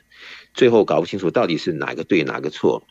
[0.54, 2.88] 最后搞不清楚到底是哪个对哪个错。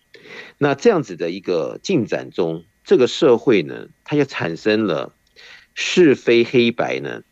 [0.58, 5.14] 那这样子的一个进展中，这个社会呢，它就产生了
[5.74, 7.22] 是非黑白呢，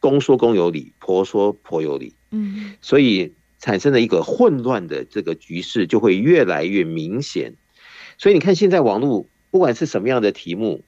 [0.00, 2.14] 公说公有理，婆说婆有理。
[2.30, 7.54] 嗯，所以产生了一个混乱的这个局势，就会越来越明显。
[8.18, 10.84] 所以你看，现在网络不管是什么样的题目，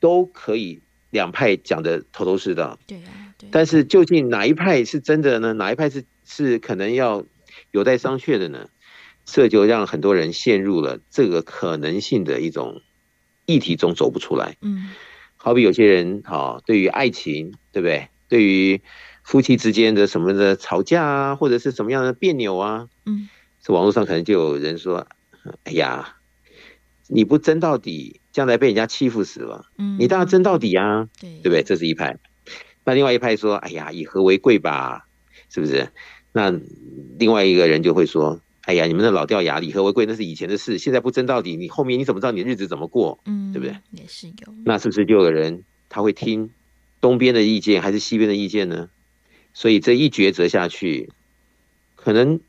[0.00, 0.82] 都可以。
[1.10, 3.48] 两派讲的头头是道，对啊，对。
[3.50, 5.52] 但是究竟哪一派是真的呢？
[5.54, 7.24] 哪一派是是可能要
[7.70, 8.68] 有待商榷的呢？
[9.24, 12.82] 这就让很多人陷入了这个可能性的一种
[13.46, 14.56] 议题中走不出来。
[14.60, 14.90] 嗯，
[15.36, 18.08] 好比有些人哈，对于爱情，对不对？
[18.28, 18.80] 对于
[19.22, 23.28] 夫妻之间的什么的吵架啊，或者是什么样的别扭啊，嗯，
[23.62, 25.06] 这网络上可能就有人说
[25.64, 26.16] ：“哎呀，
[27.06, 31.62] 你不争到底。”将来被人家欺负死了，嗯，你当然争到底啊，对，对不对？
[31.62, 32.18] 这是一派。
[32.84, 35.06] 那另外一派说：“哎呀，以和为贵吧，
[35.50, 35.90] 是不是？”
[36.32, 36.54] 那
[37.18, 43.18] 另外一个人就会说：“哎呀，你们的老掉牙，以和为贵那是以前的事，现在不争到底，你后面你怎么知道你的日子怎么过？
[43.26, 44.54] 嗯，对不对？”也是有。
[44.64, 46.50] 那是不是就有人他会听
[47.00, 48.88] 东边的意见还是西边的意见呢？
[49.52, 51.10] 所以这一抉择下去，
[51.96, 52.40] 可能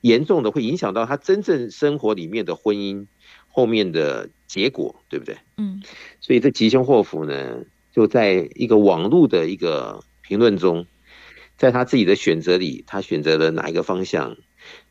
[0.00, 3.06] 严重的会影响到他真正生活里面的婚姻
[3.48, 5.36] 后面的结果，对不对？
[5.56, 5.82] 嗯，
[6.20, 10.86] 所以这吉凶祸福呢，就在一个网络的一个评论中，
[11.56, 14.36] 在他自己的选择里，他选择了哪一个方向，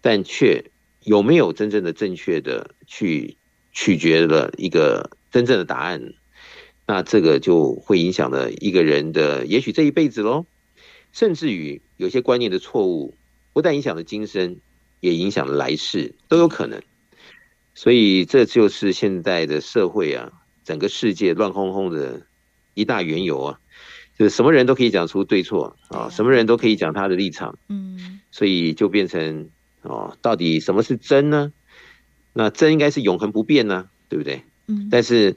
[0.01, 0.65] 但却
[1.03, 3.37] 有没有真正的正确的去
[3.71, 6.13] 取决了一个真正的答案，
[6.87, 10.45] 那这个就会影响了一个人的也许这一辈子喽，
[11.11, 13.13] 甚至于有些观念的错误，
[13.53, 14.57] 不但影响了今生，
[14.99, 16.81] 也影响了来世，都有可能。
[17.75, 20.31] 所以这就是现在的社会啊，
[20.63, 22.21] 整个世界乱哄哄的
[22.73, 23.59] 一大缘由啊，
[24.17, 29.49] 就是什么人都可以讲出对错啊，什么人都可以讲他的立场，嗯，所以就变成
[29.81, 31.51] 哦，到底什么是真呢？
[32.31, 34.41] 那真应该是永恒不变呢，对不对？
[34.67, 35.35] 嗯，但是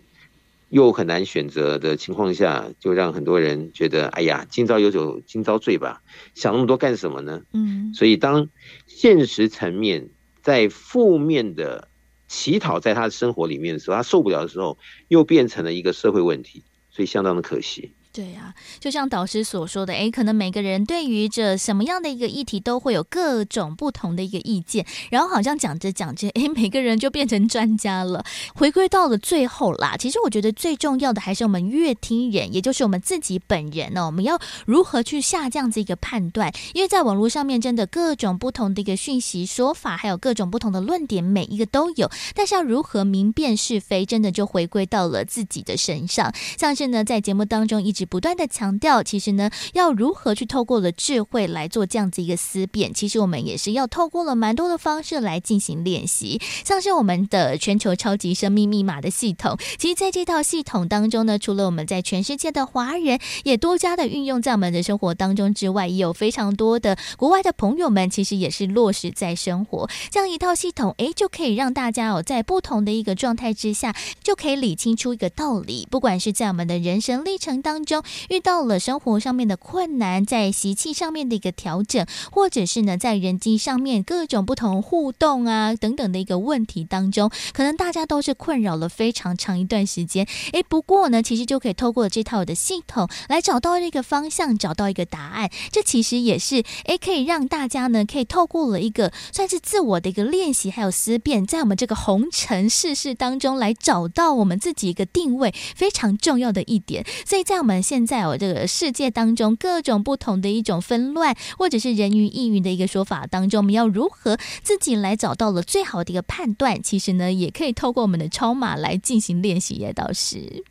[0.69, 6.03] 又很难选择的情况下，就让很多人觉得，哎呀，今朝有酒今朝醉吧，
[6.35, 7.43] 想那么多干什么呢？
[7.53, 8.49] 嗯，所以当
[8.87, 10.09] 现实层面
[10.41, 11.89] 在负面的。
[12.29, 17.95] 乞讨在他的生活里面的时候，他受不了的时候，又变成了一个社会问题，所以相当的可惜。
[18.11, 28.25] 对呀、啊，就像导师所说的，诶，可能每个人对于这什么样的一个议题都会有各种不同的一个意见，然后好像讲着讲着，诶，每个人就变成专家了。
[28.55, 36.53] 回归到了最后啦，其实我觉得最重要的还是我们乐听人，也就是我们自己本人呢，我们要如何去下这样子一个判断？
[36.75, 42.11] 因为在网络上面，真的各种不同的一个讯息说法，还有各种不同的论点，每一个都有。
[42.35, 46.33] 但是要如何明辨是非，真的就回归到了自己的身上。
[46.59, 48.09] 像是呢，在节目当中一直。
[48.09, 56.41] 不断的强调，其实呢，要如何去透过了智慧来做这样子一个思辨，其实我们也是要透过了蛮多的方式来进行练习。
[56.65, 77.88] 像是我们的全球超级生命密码的系统，其实在这套系统当中呢，除了我们在全世界的华人也多加的运用在我们的生活当中之外，也有非常多的国外的朋友们，其实也是落实在生活这样一套系统，诶，就可以让大家哦，在不同的一个状态之下，就可以理清出一个道理，不管是在我们的人生历程当中。
[77.89, 90.29] 中遇到了生活上面的困难，在习气上面的一个调整，或者是呢，在人际上面各种不同互动啊等等的一个问题当中，可能大家都是困扰了非常长一段时间。
[90.53, 95.51] 诶，不过呢，其实就可以透过这套的系统来找到一个方向，找到一个答案。
[95.73, 107.07] 这其实也是诶，可以让大家呢，可以透过了一个算是自我的一个练习，还有思辨，在我们这个红尘世事当中来找到我们自己一个定位，非常重要的一点。
[107.25, 116.83] 所以在我们现在哦，这个世界当中各种不同的一种纷乱，或者是人云亦云的一个说法当中，我们要如何自己来找到了最好的一个判断？
[116.83, 120.65] 其实呢，也可以透过我们的超码来进行练习，也倒是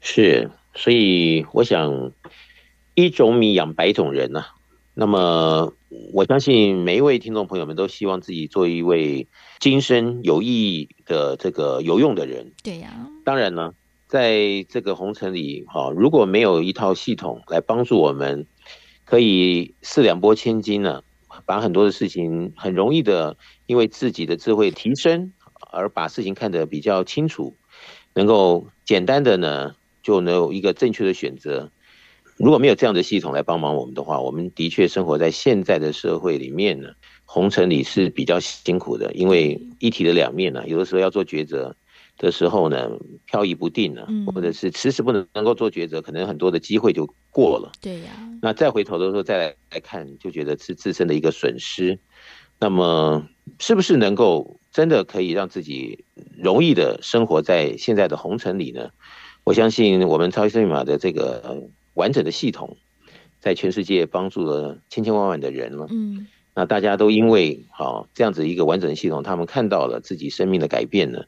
[0.00, 0.50] 是。
[0.74, 2.12] 所以我想，
[2.94, 4.48] 一种米养百种人呐、啊。
[4.92, 5.72] 那么，
[6.12, 9.26] 我相信每一位听众朋友们都希望自己做一位
[9.58, 12.52] 今生有意义的这个有用的人。
[12.62, 13.72] 对呀、啊，当然呢。
[14.16, 18.46] 在这个红尘里，哈，如果没有一套系统来帮助我们，
[19.04, 21.02] 可以四两拨千斤呢，
[21.44, 23.36] 把很多的事情很容易的，
[23.66, 25.34] 因为自己的智慧提升
[25.70, 27.58] 而把事情看得比较清楚，
[28.14, 31.70] 能够简单的呢，就能有一个正确的选择。
[32.38, 36.88] 如果没有这样的系统来帮忙我们的话，我们的确生活在现在的社会里面呢，
[37.26, 41.76] 红尘里是比较辛苦的，因为一体的两面呢，有的时候要做抉择。
[42.18, 42.90] 的时候呢，
[43.26, 47.72] 飘移不定了，或者是迟迟不能能够做抉择，可能很多的机会就过了。
[47.80, 48.10] 对呀，
[48.40, 51.98] 那再回头的时候再来来看，就觉得是自身的一个损失。
[52.58, 56.04] 那么，是不是能够真的可以让自己
[56.38, 58.88] 容易的生活在现在的红尘里呢？
[59.44, 62.78] 我相信我们超级生命密码的这个完整的系统，
[63.40, 65.86] 在全世界帮助了千千万万的人了。
[65.90, 71.24] 嗯，那大家都因为好这样子一个完整的系统，他们看到了自己生命的改变呢。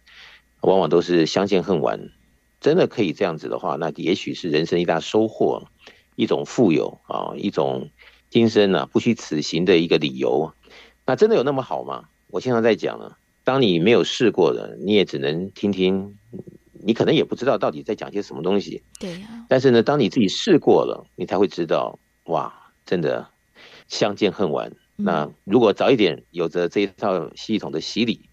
[0.63, 2.11] 往往都是相见恨晚，
[2.61, 5.69] 真的可以这样子的话，那也许是人生一大收获，
[6.17, 7.91] 一种富有啊，一种
[8.29, 10.53] 今生啊不虚此行的一个理由。
[11.07, 12.09] 那真的有那么好吗？
[12.27, 16.17] 我经常在讲了，当你没有试过的，你也只能听听，
[16.73, 18.83] 你可能也不知道到底在讲些什么东西。
[18.99, 19.47] 对呀。
[19.49, 22.53] 但是呢，当你自己试过了，你才会知道，哇，
[22.85, 23.29] 真的
[23.87, 24.73] 相见恨晚。
[24.97, 28.28] 那如果早一点有着这一套系统的洗礼。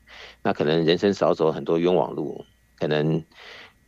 [0.46, 2.46] 那可能人生少走很多冤枉路，
[2.78, 3.24] 可能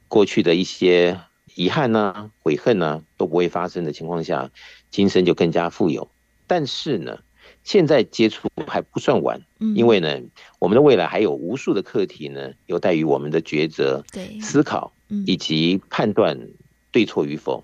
[0.07, 1.19] 过去的一些
[1.53, 4.49] 遗憾呐、啊、悔恨呐、啊、都不会发生的情况下，
[4.89, 6.09] 今生就更加富有。
[6.47, 7.19] 但是呢，
[7.63, 9.39] 现在接触还不算晚，
[9.75, 10.19] 因为呢，
[10.57, 14.03] 我们的未来还有无数的课题呢，有待于我们的抉择、
[14.41, 14.91] 思考
[15.27, 16.49] 以及判断
[16.91, 17.63] 对错与否。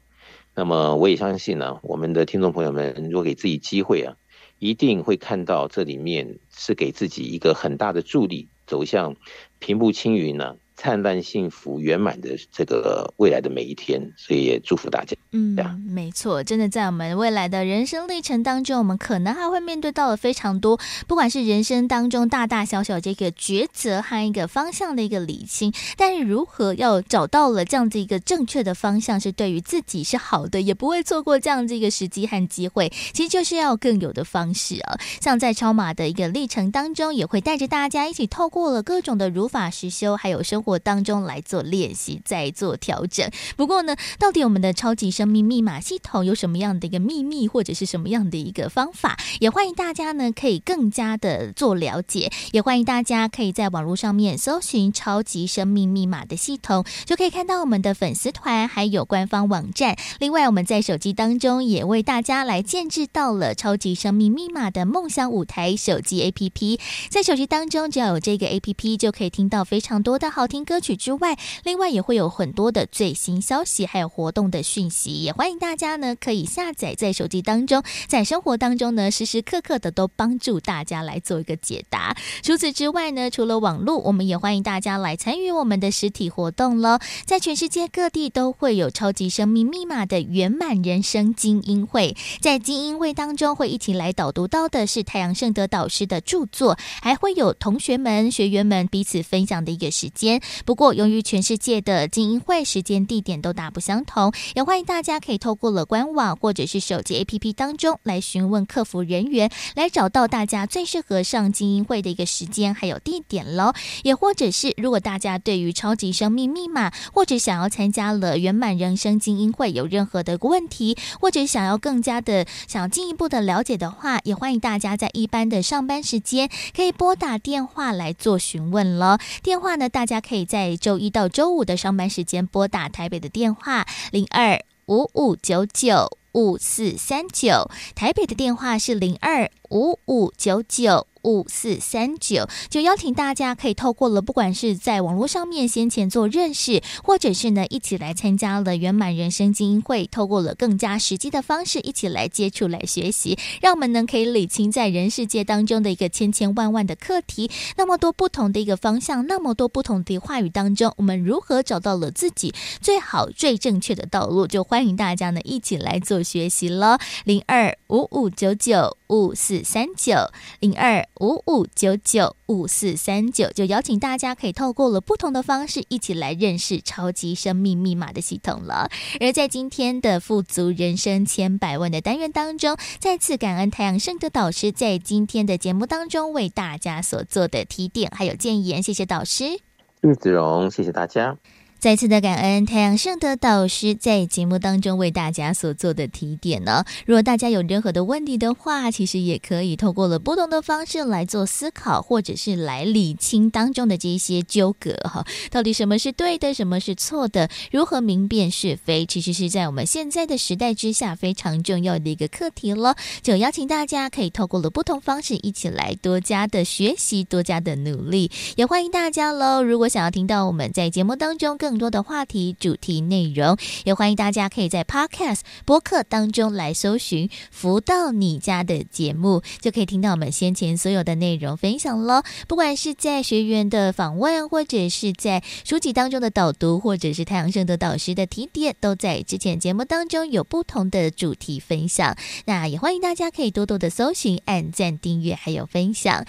[0.53, 4.15] 那么我也相信呢，我们的听众朋友们，如果给自己机会啊。
[4.59, 9.15] 一定会看到这里面是给自己一个很大的助力，走向
[9.59, 15.15] 平步青云呢、灿烂、幸福、圆满的这个未来的每一天，所以也祝福大家。
[15.31, 15.55] 嗯，
[15.87, 25.73] 没错，真的在我们未来的人生历程当中，我们可能还会面对到了非常多，不管是人生当中大大小小这个抉择和一个方向的一个理清。
[25.97, 32.89] 但是，如何要找到了这样子一个正确的方向，是对于自己是好的，也不会错过这样子一个时机和机会。
[33.13, 43.29] 其实就是要更有的方式啊，像在超马的一个历程当中，也会带着大家一起透过了各种的如法实修，还有生活当中来做练习，再做调整。
[43.57, 49.17] 不过呢，到底我们的超级生命密码系统有什么样的一个秘密，或者是什么样的一个方法？
[49.39, 52.31] 也欢迎大家呢可以更加的做了解。
[52.51, 59.97] 也欢迎大家可以在网络上面搜寻“超级生命密码”的系统，就可以看到我们的粉丝团还有官方网站。
[60.19, 66.79] 另外，我们在手机当中也为大家来建置到了“超级生命密码”的梦想舞台手机 APP。
[67.09, 70.95] 在手机当中，只要有这个 APP，就可以听到非常多的好听歌曲。
[70.95, 82.15] 之外，另外也会有很多的最新消息，还有活动的讯息，也欢迎大家呢可以下载在手机当中，在生活当中呢时时刻刻的都帮助大家来做一个解答。
[82.43, 86.99] 除此之外呢，除了网络，我们也欢迎大家来参与我们的实体活动喽。
[87.25, 100.42] 在全世界各地都会有超级生命密码的圆满人生精英会，在精英会当中会一起来导读到的是太阳圣德导师的著作，还会有同学们学员们彼此分享的一个时间。
[100.65, 113.73] 不过，由于全世界的精英会时间地点都大不相同，也欢迎大家可以透过了官网或者是手机 APP 当中来询问客服人员，来找到大家最适合上精英会的一个时间还有地点喽。
[114.03, 129.17] 也或者是如果大家对于超级生命密码或者想要参加了圆满人生精英会有任何的问题，或者想要更加的想要进一步的了解的话，也欢迎大家在一般的上班时间可以拨打电话来做询问喽。
[129.43, 141.05] 电话呢，大家可以可以在周一到周五的上班时间拨打台北的电话零二五五九九五四三九，台北的电话是零二五五九九。
[141.23, 164.45] 五四三九，就邀请大家可以透过了，不管是在网络上面先前做认识，或者是呢一起来参加了圆满人生精英会，透过了更加实际的方式一起来接触、来学习，让我们呢可以理清在人世界当中的一个千千万万的课题，那么多不同的一个方向，那么多不同的话语当中，我们如何找到了自己最好、最正确的道路？
[164.45, 170.15] 就欢迎大家呢一起来做学习了，零二五五九九五四三九
[170.59, 171.07] 零二。
[171.19, 178.89] 五五九九五四三九，就邀请大家可以透过了不同的方式，一起来认识超级生命密码的系统了。
[179.21, 189.59] 而在今天的富足人生千百万的单元当中，再次感恩太阳盛德导师在今天的节目当中为大家所做的提点还有建言，谢谢导师。
[190.01, 191.37] 玉子荣，谢谢大家。
[191.83, 196.85] 再次的感恩太阳盛德导师在节目当中为大家所做的提点呢。
[197.05, 205.25] 如果大家有任何的问题的话，其实也可以透过了不同的方式来做思考，或者是来理清当中的这些纠葛哈。
[205.51, 207.49] 到底什么是对的，什么是错的？
[207.69, 209.05] 如何明辨是非？
[209.05, 212.95] 其实是在我们现在的时代之下非常重要的一个课题了。
[213.21, 218.31] 就邀请大家可以透过了不同方式一起来多加的学习，多加的努力。
[218.55, 219.61] 也欢迎大家喽。
[219.61, 232.23] 如果想要听到我们在节目当中更更多的话题、主题内容，也欢迎大家可以在 Podcast 播客当中来搜寻“福到你家”的节目，就可以听到我们先前所有的内容分享了。
[232.47, 242.15] 不管是在学员的访问，或者是在书籍当中的导读，或者是太阳盛德导师的提点，都在之前节目当中有不同的主题分享。
[242.45, 246.23] 那也欢迎大家可以多多的搜寻、按赞、订阅还有分享。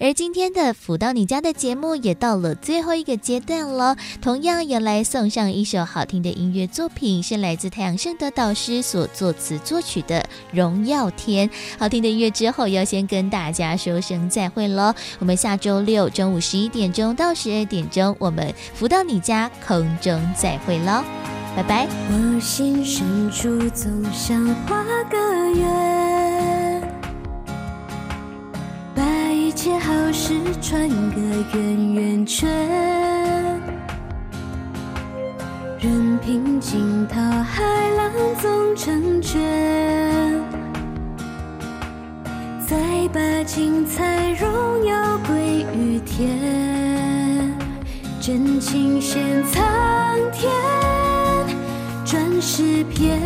[0.00, 4.87] 而今天的“福到你家”的节目也到了最后一个阶段了，同样也来。
[4.88, 10.20] 来送上一首好听的音乐作品，是来自太阳盛德导师所作词作曲的
[10.50, 11.46] 《荣耀天》。
[11.78, 14.94] 好听的音乐之后，要先跟大家说声再会喽。
[15.18, 21.04] 我们下周六中午十一点钟到十二点钟，我们福到你家空中再会喽，
[21.54, 21.86] 拜拜。
[22.08, 26.82] 我心深处总想画个圆，
[28.94, 30.32] 把一切好事
[30.62, 31.20] 串个
[31.52, 32.48] 圆圆圈。
[35.80, 37.62] 任凭惊涛骇
[37.96, 38.10] 浪
[38.42, 39.40] 总成全，
[42.66, 42.76] 再
[43.12, 46.36] 把精彩荣耀归于天，
[48.20, 49.64] 真情献苍
[50.32, 50.50] 天，
[52.04, 53.16] 转世篇。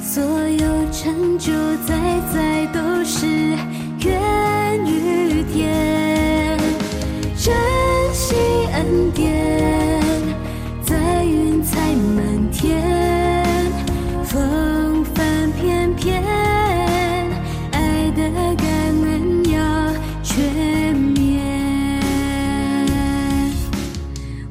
[0.00, 1.52] 所有成就
[1.84, 1.96] 在
[2.32, 3.26] 在都是
[4.04, 6.56] 缘与天，
[7.36, 7.52] 珍
[8.12, 8.36] 惜
[8.74, 9.87] 恩典，
[12.58, 13.70] 天，
[14.24, 16.20] 风帆翩翩，
[17.70, 18.66] 爱的感
[19.04, 19.94] 恩要
[20.24, 22.02] 全面，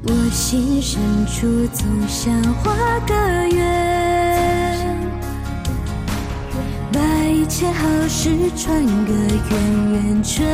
[0.04, 2.74] 我心深处总想画
[3.06, 3.14] 个
[3.50, 3.58] 圆。
[6.94, 9.52] 把一切好事串个圆
[9.92, 10.48] 圆圈，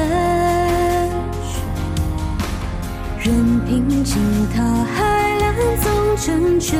[3.65, 4.21] 凭惊
[4.53, 6.77] 涛骇浪总成全，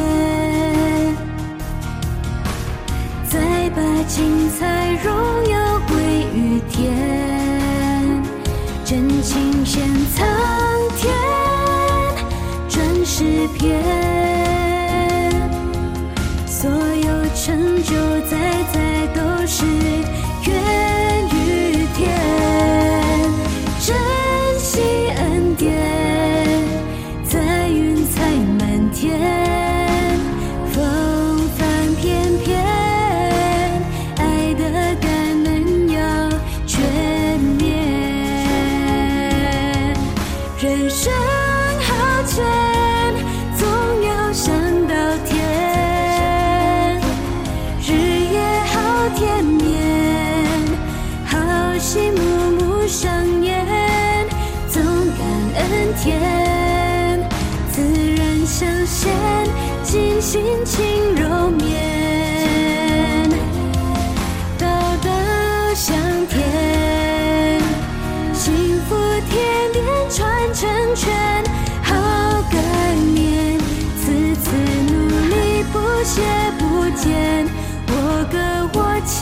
[3.27, 5.11] 再把精彩荣
[5.49, 5.95] 耀归
[6.35, 6.93] 于天，
[8.83, 9.81] 真情献
[10.13, 10.27] 苍
[10.97, 11.13] 天，
[12.69, 13.81] 转诗篇，
[16.45, 17.95] 所有成就
[18.29, 19.63] 在在都是。
[23.83, 23.93] 心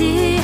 [0.01, 0.40] 歌